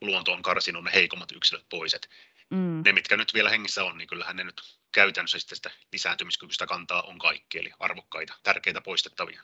luonto 0.00 0.32
on 0.32 0.42
karsinut 0.42 0.84
ne 0.84 0.90
heikommat 0.94 1.32
yksilöt 1.32 1.66
pois. 1.70 1.94
Et 1.94 2.08
Mm, 2.52 2.82
ne, 2.84 2.92
mitkä 2.92 3.16
nyt 3.16 3.34
vielä 3.34 3.50
hengissä 3.50 3.84
on, 3.84 3.98
niin 3.98 4.08
kyllähän 4.08 4.36
ne 4.36 4.44
nyt 4.44 4.60
käytännössä 4.92 5.38
sitten 5.38 5.56
sitä 5.56 5.70
lisääntymiskykyistä 5.92 6.66
kantaa 6.66 7.02
on 7.02 7.18
kaikki, 7.18 7.58
eli 7.58 7.72
arvokkaita, 7.78 8.34
tärkeitä 8.42 8.80
poistettavia. 8.80 9.42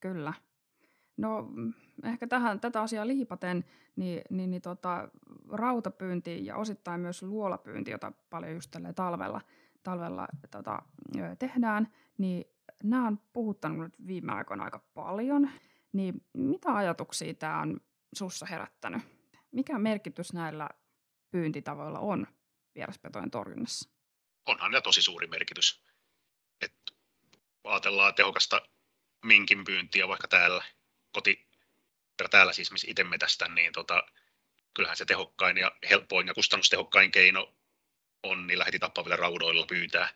Kyllä. 0.00 0.32
No 1.18 1.42
mm, 1.42 1.72
ehkä 2.04 2.26
tähän, 2.26 2.60
tätä 2.60 2.82
asiaa 2.82 3.06
liipaten, 3.06 3.64
niin, 3.96 4.22
niin, 4.30 4.50
niin 4.50 4.62
tota, 4.62 5.08
rautapyynti 5.52 6.46
ja 6.46 6.56
osittain 6.56 7.00
myös 7.00 7.22
luolapyynti, 7.22 7.90
jota 7.90 8.12
paljon 8.30 8.52
just 8.52 8.76
talvella, 8.94 9.40
talvella 9.82 10.28
tota, 10.50 10.82
tehdään, 11.38 11.88
niin 12.18 12.44
nämä 12.82 13.06
on 13.06 13.18
puhuttanut 13.32 13.78
nyt 13.78 14.06
viime 14.06 14.32
aikoina 14.32 14.64
aika 14.64 14.78
paljon. 14.94 15.50
Niin 15.92 16.24
mitä 16.32 16.74
ajatuksia 16.74 17.34
tämä 17.34 17.60
on 17.60 17.80
sussa 18.14 18.46
herättänyt? 18.46 19.02
Mikä 19.52 19.78
merkitys 19.78 20.32
näillä 20.32 20.68
pyyntitavoilla 21.30 21.98
on 21.98 22.26
vieraspetojen 22.74 23.30
torjunnassa? 23.30 23.90
Onhan 24.46 24.70
ne 24.70 24.80
tosi 24.80 25.02
suuri 25.02 25.26
merkitys. 25.26 25.84
Et 26.60 26.74
ajatellaan 27.64 28.14
tehokasta 28.14 28.62
minkin 29.24 29.64
pyyntiä 29.64 30.08
vaikka 30.08 30.28
täällä, 30.28 30.64
koti, 31.18 31.46
täällä 32.30 32.52
siis 32.52 32.70
missä 32.70 32.86
itse 32.90 33.04
metästän, 33.04 33.54
niin 33.54 33.72
tota, 33.72 34.02
kyllähän 34.74 34.96
se 34.96 35.04
tehokkain 35.04 35.56
ja 35.56 35.72
helpoin 35.90 36.26
ja 36.26 36.34
kustannustehokkain 36.34 37.10
keino 37.10 37.54
on 38.22 38.46
niillä 38.46 38.64
heti 38.64 38.78
tappavilla 38.78 39.16
raudoilla 39.16 39.66
pyytää. 39.66 40.08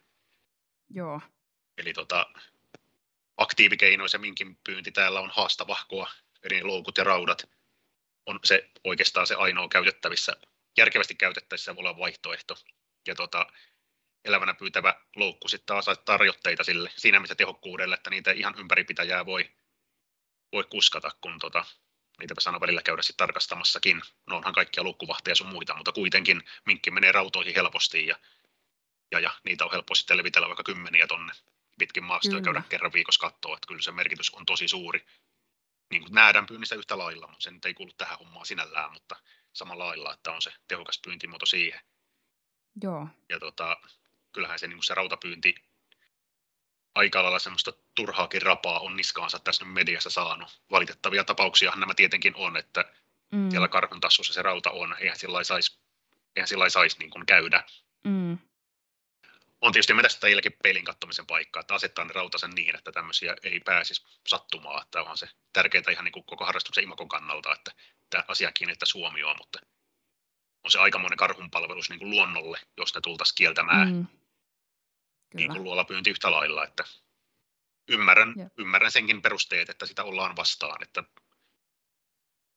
Joo, 0.91 1.21
Eli 1.79 1.93
tota, 1.93 2.27
aktiivikeinoin 3.37 4.11
se 4.11 4.19
minkin 4.19 4.57
pyynti 4.57 4.93
täällä 4.93 5.21
on 5.21 5.31
haastavahkoa, 5.35 6.11
eri 6.43 6.63
loukut 6.63 6.99
ja 6.99 7.05
raudat 7.05 7.51
on 8.27 8.41
se 8.45 8.71
oikeastaan 8.85 9.27
se 9.27 9.35
ainoa 9.35 9.69
käytettävissä, 9.69 10.37
järkevästi 10.77 11.15
käytettävissä 11.15 11.75
oleva 11.77 11.99
vaihtoehto. 11.99 12.57
Ja 13.07 13.15
tota, 13.15 13.47
elävänä 14.25 14.55
pyytävä 14.55 15.01
loukku 15.17 15.49
sitten 15.49 15.67
taas 15.67 15.89
asettaa 15.89 16.17
rajoitteita 16.17 16.65
sille 16.65 16.91
siinä 16.97 17.21
missä 17.21 17.35
tehokkuudelle, 17.35 17.95
että 17.95 18.11
niitä 18.11 18.31
ihan 18.31 18.55
ympäripitäjää 18.59 19.27
voi, 19.27 19.51
voi 20.53 20.65
kuskata, 20.65 21.11
kun 21.21 21.39
tota, 21.39 21.65
niitä 22.19 22.35
saa 22.39 22.61
välillä 22.61 22.83
käydä 22.83 23.03
sitten 23.03 23.27
tarkastamassakin. 23.27 24.03
No 24.27 24.37
onhan 24.37 24.55
kaikkia 24.55 24.85
loukkuvahteja 24.85 25.35
sun 25.35 25.49
muita, 25.49 25.77
mutta 25.77 25.93
kuitenkin 25.93 26.43
minkki 26.67 26.91
menee 26.91 27.13
rautoihin 27.13 27.55
helposti 27.55 28.07
ja, 28.07 28.17
ja, 29.11 29.21
ja 29.21 29.33
niitä 29.45 29.65
on 29.65 29.73
helppo 29.73 29.95
sitten 29.95 30.17
levitellä 30.17 30.49
vaikka 30.49 30.63
kymmeniä 30.63 31.07
tonne 31.07 31.33
pitkin 31.79 32.05
maastoa 32.05 32.39
ja 32.39 32.43
Kyllä. 32.43 32.55
käydä 32.55 32.69
kerran 32.69 32.93
viikossa 32.93 33.21
katsoa, 33.31 33.55
että 33.55 33.67
kyllä 33.67 33.83
se 33.83 33.93
merkitys 33.93 34.31
on 34.31 34.47
tosi 34.47 34.69
suuri. 34.69 35.07
Niin 35.91 36.03
kuin 36.03 36.15
nähdään 36.15 36.47
pyynnissä 36.47 36.75
yhtä 36.75 36.99
lailla, 36.99 37.27
mutta 37.27 37.43
se 37.43 37.51
nyt 37.51 37.65
ei 37.65 37.75
kuulu 37.75 37.93
tähän 37.93 38.19
hommaan 38.19 38.47
sinällään, 38.47 38.93
mutta 38.93 39.17
samalla 39.53 39.87
lailla, 39.87 40.15
että 40.15 40.33
on 40.33 40.43
se 40.43 40.53
tehokas 40.69 41.01
pyyntimuoto 41.05 41.47
siihen. 41.47 41.81
joo, 42.83 43.09
Ja 43.29 43.41
tota, 43.41 43.77
kyllähän 44.33 44.59
se, 44.59 44.67
niin 44.67 44.77
kuin 44.77 44.85
se 44.85 44.95
rautapyynti 44.95 45.55
aika 46.95 47.23
lailla 47.23 47.39
semmoista 47.39 47.73
turhaakin 47.95 48.43
rapaa 48.43 48.81
on 48.81 48.97
niskaansa 48.97 49.39
tässä 49.39 49.65
nyt 49.65 49.75
mediassa 49.75 50.11
saanut. 50.11 50.61
Valitettavia 50.71 51.25
tapauksiahan 51.25 51.81
nämä 51.81 51.95
tietenkin 51.95 52.37
on, 52.37 52.57
että 52.57 52.85
mm, 53.33 53.51
siellä 53.51 53.69
karhun 53.69 54.01
tassussa 54.01 54.33
se 54.33 54.43
rauta 54.43 54.71
on, 54.71 54.97
eihän 55.01 55.19
sillä 55.19 55.45
saisi 55.45 55.83
eihän 56.37 56.49
sillä 56.49 56.63
lailla 56.63 56.71
sais 56.71 56.99
niin 56.99 57.11
kuin 57.11 57.27
käydä. 57.27 57.65
mm, 58.05 58.39
On 59.61 59.73
tietysti 59.73 59.95
metästäjilläkin 59.95 60.57
peilin 60.63 60.85
kattomisen 60.85 61.27
paikka, 61.27 61.61
että 61.61 61.75
asettaa 61.75 62.05
ne 62.05 62.13
rautasen 62.13 62.51
niin, 62.51 62.77
että 62.77 62.93
tämmöisiä 62.93 63.37
ei 63.43 63.61
pääsisi 63.61 64.07
sattumaan. 64.29 64.83
Että 64.83 65.03
on 65.03 65.19
se 65.19 65.29
tärkeää 65.53 65.91
ihan 65.91 66.05
niin 66.05 66.13
kuin 66.13 66.25
koko 66.25 66.45
harrastuksen 66.45 66.85
imakon 66.85 67.09
kannalta, 67.09 67.53
että 67.53 67.73
tämä 68.11 68.25
asia 68.29 68.53
kiinnittää 68.53 68.87
huomioon, 68.95 69.37
mutta 69.39 69.59
on 70.65 70.71
se 70.71 70.79
aikamoinen 70.79 71.17
karhunpalvelus 71.17 71.91
niin 71.91 71.99
kuin 71.99 72.11
luonnolle, 72.11 72.61
jos 72.77 72.95
ne 72.95 73.01
tultaisiin 73.01 73.35
kieltämään 73.35 73.93
mm. 73.93 74.07
Niin 75.35 75.51
kuin 75.51 75.65
luolapyynti 75.65 76.11
yhtä 76.11 76.31
lailla, 76.31 76.65
että 76.65 76.85
ymmärrän, 77.89 78.35
ymmärrän 78.59 78.93
senkin 78.93 79.23
perusteet, 79.23 79.69
että 79.69 79.87
sitä 79.87 80.05
ollaan 80.05 80.37
vastaan, 80.37 80.83
että 80.83 81.05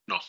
no, 0.08 0.22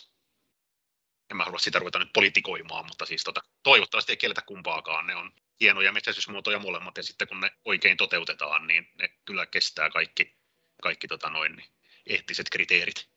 en 1.31 1.37
mä 1.37 1.45
halua 1.45 1.59
sitä 1.59 1.79
ruveta 1.79 1.99
nyt 1.99 2.13
politikoimaan, 2.13 2.87
mutta 2.87 3.07
siis 3.07 3.25
tota, 3.25 3.41
toivottavasti 3.63 4.13
ei 4.13 4.17
kielletä 4.17 4.43
kumpaakaan, 4.47 5.07
ne 5.07 5.17
on 5.17 5.33
hienoja 5.61 5.93
metsästysmuotoja 5.93 6.59
molemmat, 6.59 6.97
ja 6.97 7.03
sitten 7.03 7.29
kun 7.29 7.41
ne 7.41 7.51
oikein 7.65 7.97
toteutetaan, 7.97 8.67
niin 8.67 8.89
ne 8.99 9.09
kyllä 9.25 9.47
kestää 9.47 9.91
kaikki, 9.91 10.37
kaikki 10.83 11.09
tota 11.09 11.31
noin, 11.31 11.57
niin 11.57 11.69
eettiset 12.07 12.51
kriteerit. 12.51 13.09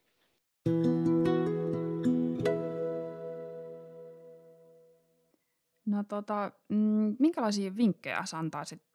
No 5.86 6.04
tota, 6.04 6.52
mm, 6.70 7.16
minkälaisia 7.20 7.76
vinkkejä 7.76 8.26
sä 8.26 8.38
antaisit 8.38 8.89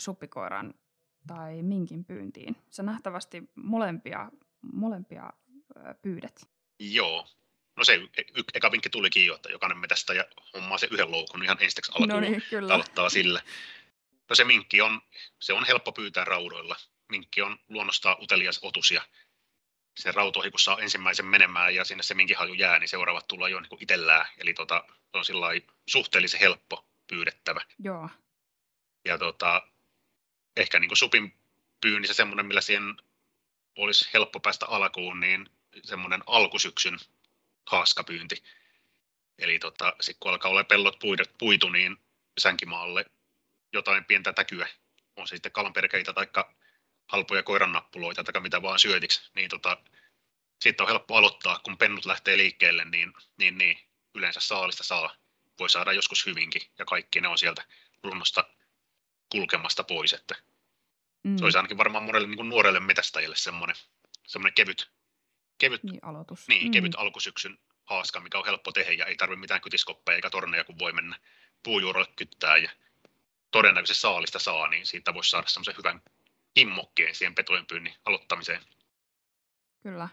suppikoiran 0.00 0.74
tai 1.26 1.62
minkin 1.62 2.04
pyyntiin? 2.04 2.56
Sä 2.70 2.82
nähtävästi 2.82 3.42
molempia, 3.54 4.30
molempia 4.72 5.32
pyydät. 6.02 6.48
Joo. 6.78 7.26
No 7.76 7.84
se 7.84 7.94
y- 7.94 8.42
eka 8.54 8.72
vinkki 8.72 8.90
tulikin 8.90 9.26
jo, 9.26 9.34
että 9.34 9.48
jokainen 9.48 9.78
metästä 9.78 10.14
ja 10.14 10.24
hommaa 10.54 10.78
se 10.78 10.88
yhden 10.90 11.10
loukun 11.10 11.42
ihan 11.44 11.56
ensiksi 11.60 11.92
alkuun. 11.92 12.08
No 12.08 12.20
niin, 12.20 12.42
kyllä. 12.50 12.74
aloittaa 12.74 13.08
sillä. 13.08 13.42
No 14.30 14.36
se 14.36 14.44
minkki 14.44 14.80
on, 14.80 15.00
se 15.40 15.52
on 15.52 15.64
helppo 15.66 15.92
pyytää 15.92 16.24
raudoilla. 16.24 16.76
Minkki 17.08 17.42
on 17.42 17.58
luonnostaan 17.68 18.16
utelias 18.22 18.58
otus 18.62 18.90
ja 18.90 19.02
sen 20.00 20.14
rautoihin, 20.14 20.52
kun 20.52 20.60
saa 20.60 20.78
ensimmäisen 20.78 21.26
menemään 21.26 21.74
ja 21.74 21.84
sinne 21.84 22.02
se 22.02 22.14
minkihaju 22.14 22.54
jää, 22.54 22.78
niin 22.78 22.88
seuraavat 22.88 23.28
tulee 23.28 23.50
jo 23.50 23.60
niin 23.60 23.82
itsellään. 23.82 24.26
Eli 24.38 24.54
tota, 24.54 24.84
se 25.22 25.32
on 25.32 25.44
suhteellisen 25.88 26.40
helppo 26.40 26.86
pyydettävä. 27.06 27.60
Joo, 27.78 28.08
Ja 29.04 29.18
tota, 29.18 29.69
ehkä 30.60 30.78
niin 30.78 30.88
kuin 30.88 30.98
supin 30.98 31.34
pyynnissä 31.80 32.14
semmoinen, 32.14 32.46
millä 32.46 32.60
siihen 32.60 32.96
olisi 33.76 34.10
helppo 34.14 34.40
päästä 34.40 34.66
alkuun, 34.66 35.20
niin 35.20 35.46
semmoinen 35.82 36.22
alkusyksyn 36.26 36.98
haaskapyynti. 37.66 38.42
Eli 39.38 39.58
tota, 39.58 39.96
sit 40.00 40.16
kun 40.20 40.30
alkaa 40.30 40.50
olla 40.50 40.64
pellot 40.64 40.98
puidet, 40.98 41.38
puitu, 41.38 41.68
niin 41.68 41.96
sänkimaalle 42.38 43.04
jotain 43.72 44.04
pientä 44.04 44.32
täkyä, 44.32 44.68
on 45.16 45.28
se 45.28 45.36
sitten 45.36 45.52
kalanperkeitä 45.52 46.12
tai 46.12 46.26
halpoja 47.08 47.42
koirannappuloita 47.42 48.24
tai 48.24 48.42
mitä 48.42 48.62
vaan 48.62 48.78
syötiksi, 48.78 49.30
niin 49.34 49.50
tota, 49.50 49.76
sitten 50.60 50.84
on 50.84 50.88
helppo 50.88 51.16
aloittaa, 51.16 51.60
kun 51.64 51.78
pennut 51.78 52.04
lähtee 52.04 52.36
liikkeelle, 52.36 52.84
niin, 52.84 53.12
niin, 53.36 53.58
niin 53.58 53.78
yleensä 54.14 54.40
saalista 54.40 54.84
saa, 54.84 55.16
voi 55.58 55.70
saada 55.70 55.92
joskus 55.92 56.26
hyvinkin, 56.26 56.62
ja 56.78 56.84
kaikki 56.84 57.20
ne 57.20 57.28
on 57.28 57.38
sieltä 57.38 57.64
luonnosta 58.02 58.44
kulkemasta 59.32 59.84
pois, 59.84 60.12
että 60.12 60.34
mm, 61.22 61.36
se 61.36 61.44
olisi 61.44 61.58
ainakin 61.58 61.78
varmaan 61.78 62.04
monelle 62.04 62.28
niin 62.28 62.36
kuin 62.36 62.48
nuorelle 62.48 62.80
metästäjälle 62.80 63.36
semmoinen, 63.36 63.76
semmoinen 64.26 64.54
kevyt, 64.54 64.90
kevyt, 65.58 65.82
niin 65.82 65.98
aloitus. 66.02 66.48
niin, 66.48 66.66
mm, 66.66 66.70
kevyt 66.70 66.94
alkusyksyn 66.96 67.58
haaska, 67.84 68.20
mikä 68.20 68.38
on 68.38 68.46
helppo 68.46 68.72
tehdä 68.72 68.92
ja 68.92 69.06
ei 69.06 69.16
tarvitse 69.16 69.40
mitään 69.40 69.60
kytiskoppeja 69.60 70.16
eikä 70.16 70.30
torneja, 70.30 70.64
kun 70.64 70.78
voi 70.78 70.92
mennä 70.92 71.18
puujuurolle 71.62 72.08
kyttää 72.16 72.56
ja 72.56 72.70
todennäköisesti 73.50 74.00
saalista 74.00 74.38
saa, 74.38 74.68
niin 74.68 74.86
siitä 74.86 75.14
voisi 75.14 75.30
saada 75.30 75.48
semmoisen 75.48 75.76
hyvän 75.78 76.02
kimmokkeen 76.54 77.14
siihen 77.14 77.34
petojen 77.34 77.66
pyynnin 77.66 77.94
aloittamiseen. 78.04 78.62
Kyllä. 79.82 80.08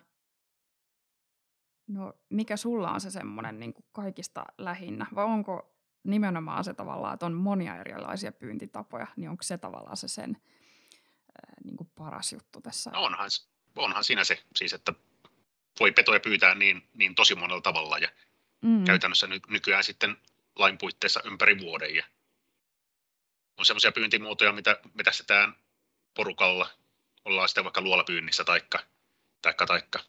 No 1.88 2.14
mikä 2.30 2.58
sulla 2.58 2.92
on 2.92 3.02
se 3.02 3.12
semmoinen 3.12 3.60
niin 3.60 3.74
kaikista 3.92 4.46
lähinnä? 4.58 5.06
Vai 5.16 5.26
onko 5.26 5.76
nimenomaan 6.04 6.64
se 6.64 6.74
tavallaan, 6.74 7.14
että 7.14 7.26
on 7.26 7.34
monia 7.34 7.76
erilaisia 7.76 8.32
pyyntitapoja, 8.32 9.08
niin 9.16 9.30
onko 9.30 9.44
se 9.44 9.58
tavallaan 9.58 9.98
se 9.98 10.08
sen 10.08 10.38
niin 11.64 11.78
kuin 11.78 11.90
paras 11.96 12.34
juttu 12.34 12.62
tässä? 12.62 12.90
No 12.90 13.04
onhan, 13.04 13.30
onhan 13.76 14.04
siinä 14.04 14.24
se, 14.24 14.44
siis 14.56 14.74
että 14.74 14.94
voi 15.80 15.92
petoja 15.92 16.20
pyytää 16.20 16.56
niin, 16.56 16.90
niin 16.94 17.16
tosi 17.16 17.36
monella 17.36 17.62
tavalla 17.62 17.98
ja 17.98 18.10
mm. 18.62 18.84
käytännössä 18.84 19.28
ny, 19.28 19.40
nykyään 19.48 19.84
sitten 19.84 20.18
lain 20.56 20.78
puitteissa 20.78 21.22
ympäri 21.26 21.60
vuoden. 21.60 21.96
Ja 21.96 22.06
on 23.58 23.66
semmoisia 23.66 23.92
pyyntimuotoja, 23.92 24.52
mitä 24.52 24.80
vetästetään 24.98 25.56
porukalla, 26.14 26.70
ollaan 27.26 27.48
sitten 27.48 27.64
vaikka 27.64 27.82
luolapyynnissä 27.82 28.44
taikka, 28.44 28.80
taikka, 29.42 29.66
taikka 29.66 30.00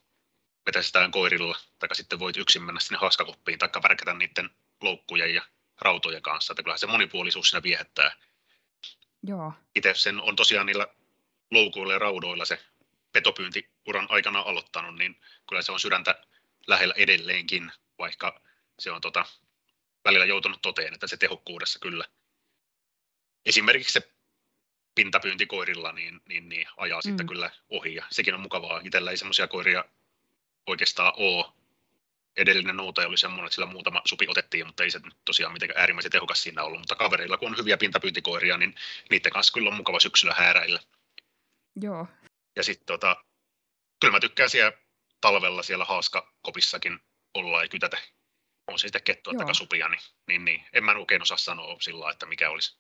vetästetään 0.67 1.11
koirilla, 1.11 1.59
tai 1.79 1.89
sitten 1.95 2.19
voit 2.19 2.37
yksin 2.37 2.63
mennä 2.63 2.81
sinne 2.81 2.99
haaskakoppiin 2.99 3.59
tai 3.59 3.69
värkätä 3.83 4.15
niiden 4.15 4.51
loukkujen 4.83 5.35
ja 5.35 5.43
rautojen 5.81 6.23
kanssa, 6.23 6.53
että 6.53 6.63
kyllähän 6.63 6.79
se 6.79 6.87
monipuolisuus 6.87 7.51
siinä 7.51 7.63
viehättää. 7.63 8.17
Joo. 9.23 9.53
Itse 9.75 9.95
sen 9.95 10.21
on 10.21 10.37
tosiaan 10.37 10.67
niillä 10.67 10.87
loukuilla 11.51 11.93
ja 11.93 11.99
raudoilla 11.99 12.45
se 12.45 12.65
petopyyntiuran 13.13 14.07
aikana 14.09 14.41
aloittanut, 14.41 14.99
niin 14.99 15.21
kyllä 15.49 15.63
se 15.63 15.73
on 15.73 15.81
sydäntä 15.81 16.23
lähellä 16.67 16.95
edelleenkin, 16.97 17.73
vaikka 17.99 18.41
se 18.79 18.91
on 18.91 19.01
tota, 19.01 19.27
välillä 20.05 20.25
joutunut 20.25 20.63
toteen, 20.63 20.95
että 20.95 21.07
se 21.07 21.17
tehokkuudessa 21.17 21.79
kyllä. 21.79 22.05
Esimerkiksi 23.47 23.93
se 23.93 24.13
pintapyynti 24.95 25.47
koirilla 25.47 25.93
niin, 25.93 26.21
niin, 26.29 26.49
niin 26.49 26.69
ajaa 26.77 26.99
mm. 26.99 27.09
sitten 27.09 27.27
kyllä 27.27 27.51
ohi 27.69 27.95
ja 27.95 28.05
sekin 28.11 28.35
on 28.35 28.41
mukavaa. 28.41 28.81
Itsellä 28.85 29.11
ei 29.11 29.17
semmoisia 29.17 29.49
koiria 29.49 29.85
oikeastaan 30.67 31.13
ole. 31.17 31.45
Edellinen 32.37 32.77
noutaja 32.77 33.09
oli 33.09 33.19
semmoinen, 33.19 33.47
että 33.47 33.55
sillä 33.55 33.67
muutama 33.67 34.03
supi 34.05 34.27
otettiin, 34.29 34.67
mutta 34.67 34.83
ei 34.83 34.91
se 34.91 34.99
nyt 34.99 35.17
tosiaan 35.25 35.53
mitenkään 35.53 35.81
äärimmäisen 35.81 36.13
tehokas 36.13 36.43
siinä 36.43 36.63
ollut. 36.63 36.79
Mutta 36.79 36.95
kavereilla, 36.95 37.37
kun 37.37 37.49
on 37.49 37.57
hyviä 37.59 37.77
pintapyyntikoiria, 37.77 38.59
niin 38.59 38.75
niiden 39.11 39.33
kanssa 39.33 39.53
kyllä 39.53 39.69
on 39.69 39.77
mukava 39.77 40.01
syksyllä 40.01 40.35
hääräillä. 40.35 40.81
Joo. 41.81 42.07
Ja 42.57 42.63
sitten 42.63 42.87
tota, 42.87 43.25
kyllä 44.01 44.13
mä 44.13 44.21
tykkään 44.21 44.51
siellä 44.51 44.73
talvella 45.21 45.63
siellä 45.63 45.85
haaskakopissakin 45.85 47.01
olla 47.35 47.63
ja 47.63 47.69
kytätä. 47.69 47.99
On 48.67 48.79
se 48.79 48.83
sitten 48.83 49.03
kettua 49.03 49.33
tai 49.35 49.55
supia, 49.55 49.89
niin, 49.89 50.01
niin, 50.27 50.45
niin, 50.45 50.65
en 50.73 50.85
mä 50.85 50.93
oikein 50.93 51.23
osaa 51.23 51.37
sanoa 51.37 51.77
sillä 51.81 52.11
että 52.11 52.27
mikä 52.27 52.51
olisi, 52.51 52.79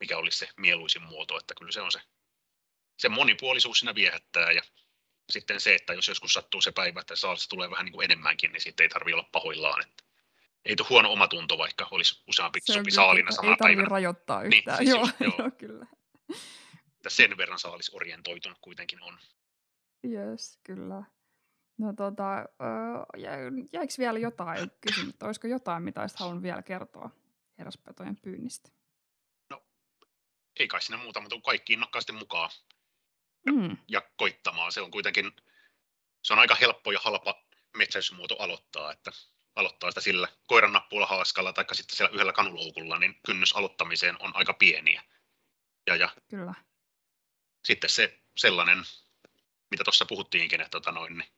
mikä 0.00 0.18
olisi 0.18 0.38
se 0.38 0.48
mieluisin 0.56 1.02
muoto, 1.02 1.38
että 1.38 1.54
kyllä 1.58 1.72
se 1.72 1.80
on 1.80 1.92
se, 1.92 2.00
se 2.98 3.08
monipuolisuus 3.08 3.78
siinä 3.78 3.94
viehättää 3.94 4.52
ja 4.52 4.62
sitten 5.32 5.60
se, 5.60 5.74
että 5.74 5.94
jos 5.94 6.08
joskus 6.08 6.32
sattuu 6.32 6.60
se 6.60 6.72
päivä, 6.72 7.00
että 7.00 7.16
saalista 7.16 7.48
tulee 7.48 7.70
vähän 7.70 7.84
niin 7.84 7.92
kuin 7.92 8.04
enemmänkin, 8.04 8.52
niin 8.52 8.60
sitten 8.60 8.84
ei 8.84 8.88
tarvitse 8.88 9.14
olla 9.14 9.28
pahoillaan. 9.32 9.82
Että 9.82 10.04
ei 10.64 10.76
tuo 10.76 10.86
huono 10.90 11.12
omatunto, 11.12 11.58
vaikka 11.58 11.88
olisi 11.90 12.22
useampi 12.28 12.60
sopi 12.60 12.90
saalina 12.90 13.30
samana 13.30 13.56
päivänä. 13.58 13.82
Ei 13.82 13.90
rajoittaa 13.90 14.42
niin, 14.42 14.58
yhtään. 14.58 14.78
Niin, 14.78 14.90
siis 14.90 14.96
joo, 14.96 15.08
joo. 15.20 15.34
joo, 15.38 15.50
kyllä. 15.50 15.86
Että 17.04 17.16
sen 17.16 17.36
verran 17.36 17.58
saalisorientoitunut 17.58 18.58
kuitenkin 18.60 19.02
on. 19.02 19.18
Yes, 20.04 20.58
kyllä. 20.62 21.02
No 21.78 21.92
tota, 21.92 22.44
jäikö 23.72 23.94
vielä 23.98 24.18
jotain 24.18 24.70
kysymystä? 24.86 25.26
Olisiko 25.26 25.46
jotain, 25.46 25.82
mitä 25.82 26.00
olisit 26.00 26.18
halunnut 26.18 26.42
vielä 26.42 26.62
kertoa 26.62 27.10
herraspetojen 27.58 28.16
pyynnistä? 28.16 28.70
No, 29.50 29.62
ei 30.60 30.68
kai 30.68 30.82
siinä 30.82 31.02
muuta, 31.02 31.20
mutta 31.20 31.40
kaikki 31.44 31.72
innokkaasti 31.72 32.12
mukaan 32.12 32.50
mm. 33.46 33.76
ja 33.88 34.02
koittamaan. 34.16 34.72
Se 34.72 34.80
on 34.80 34.90
kuitenkin, 34.90 35.32
se 36.22 36.32
on 36.32 36.38
aika 36.38 36.54
helppo 36.54 36.92
ja 36.92 37.00
halpa 37.02 37.44
metsästysmuoto 37.76 38.36
aloittaa, 38.38 38.92
että 38.92 39.10
aloittaa 39.56 39.90
sitä 39.90 40.00
sillä 40.00 40.28
koiran 40.46 40.72
nappuilla 40.72 41.06
haaskalla 41.06 41.52
tai 41.52 41.64
sitten 41.72 41.96
siellä 41.96 42.14
yhdellä 42.14 42.32
kanuloukulla, 42.32 42.98
niin 42.98 43.20
kynnys 43.26 43.56
aloittamiseen 43.56 44.16
on 44.22 44.36
aika 44.36 44.54
pieniä. 44.54 45.02
Ja, 45.86 45.96
ja 45.96 46.08
Kyllä. 46.30 46.54
Sitten 47.64 47.90
se 47.90 48.18
sellainen, 48.36 48.78
mitä 49.70 49.84
tuossa 49.84 50.06
puhuttiinkin, 50.06 50.60
että 50.60 50.70
tota 50.70 50.92
noin, 50.92 51.18
niin 51.18 51.28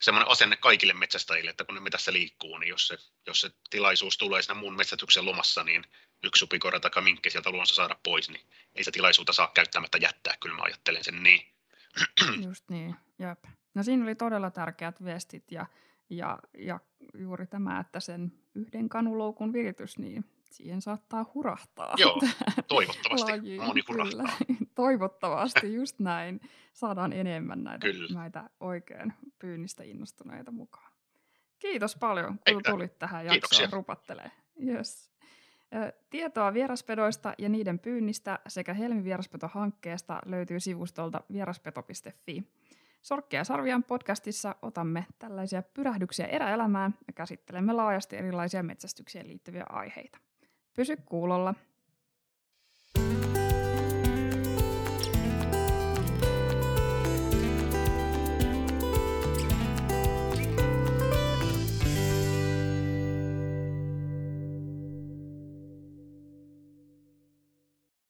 semmoinen 0.00 0.30
asenne 0.30 0.56
kaikille 0.56 0.92
metsästäjille, 0.92 1.50
että 1.50 1.64
kun 1.64 1.74
ne 1.74 1.80
metässä 1.80 2.12
liikkuu, 2.12 2.58
niin 2.58 2.68
jos 2.68 2.86
se, 2.86 2.96
jos 3.26 3.40
se 3.40 3.50
tilaisuus 3.70 4.18
tulee 4.18 4.42
siinä 4.42 4.60
muun 4.60 4.76
metsätyksen 4.76 5.26
lomassa, 5.26 5.64
niin 5.64 5.84
yksi 6.22 6.38
supikoira 6.38 6.80
tai 6.80 7.02
minkki 7.02 7.30
sieltä 7.30 7.50
luonsa 7.50 7.74
saada 7.74 7.96
pois, 8.02 8.30
niin 8.30 8.46
ei 8.74 8.84
se 8.84 8.90
tilaisuutta 8.90 9.32
saa 9.32 9.50
käyttämättä 9.54 9.98
jättää, 9.98 10.34
kyllä 10.40 10.56
mä 10.56 10.62
ajattelen 10.62 11.04
sen 11.04 11.22
niin. 11.22 11.46
Just 12.46 12.70
niin, 12.70 12.96
jep. 13.18 13.44
No 13.74 13.82
siinä 13.82 14.04
oli 14.04 14.14
todella 14.14 14.50
tärkeät 14.50 15.04
viestit 15.04 15.52
ja, 15.52 15.66
ja, 16.10 16.38
ja 16.58 16.80
juuri 17.18 17.46
tämä, 17.46 17.80
että 17.80 18.00
sen 18.00 18.32
yhden 18.54 18.88
kanuloukun 18.88 19.52
viritys, 19.52 19.98
niin 19.98 20.24
siihen 20.56 20.82
saattaa 20.82 21.30
hurahtaa. 21.34 21.94
Joo, 21.96 22.20
toivottavasti 22.68 23.30
lajiin. 23.32 23.62
moni 23.62 23.82
hurahtaa. 23.88 24.36
Kyllä. 24.46 24.58
Toivottavasti, 24.74 25.74
just 25.74 25.98
näin. 25.98 26.40
Saadaan 26.72 27.12
enemmän 27.12 27.64
näitä, 27.64 27.86
näitä 28.14 28.50
oikein 28.60 29.12
pyynnistä 29.38 29.84
innostuneita 29.84 30.50
mukaan. 30.50 30.92
Kiitos 31.58 31.96
paljon, 31.96 32.28
kun 32.28 32.56
Eitä. 32.56 32.70
tulit 32.70 32.98
tähän 32.98 33.26
jaksoon 33.26 33.72
rupattelee. 33.72 34.30
Yes. 34.66 35.10
Tietoa 36.10 36.54
vieraspedoista 36.54 37.34
ja 37.38 37.48
niiden 37.48 37.78
pyynnistä 37.78 38.38
sekä 38.48 38.74
Helmi 38.74 39.04
vieraspeto-hankkeesta 39.04 40.18
löytyy 40.26 40.60
sivustolta 40.60 41.22
vieraspeto.fi. 41.32 42.44
Sorkkia 43.02 43.44
Sarvian 43.44 43.84
podcastissa 43.84 44.54
otamme 44.62 45.06
tällaisia 45.18 45.62
pyrähdyksiä 45.62 46.26
eräelämään 46.26 46.94
ja 47.06 47.12
käsittelemme 47.12 47.72
laajasti 47.72 48.16
erilaisia 48.16 48.62
metsästykseen 48.62 49.28
liittyviä 49.28 49.64
aiheita. 49.68 50.18
Pysy 50.76 50.96
kuulolla. 50.96 51.54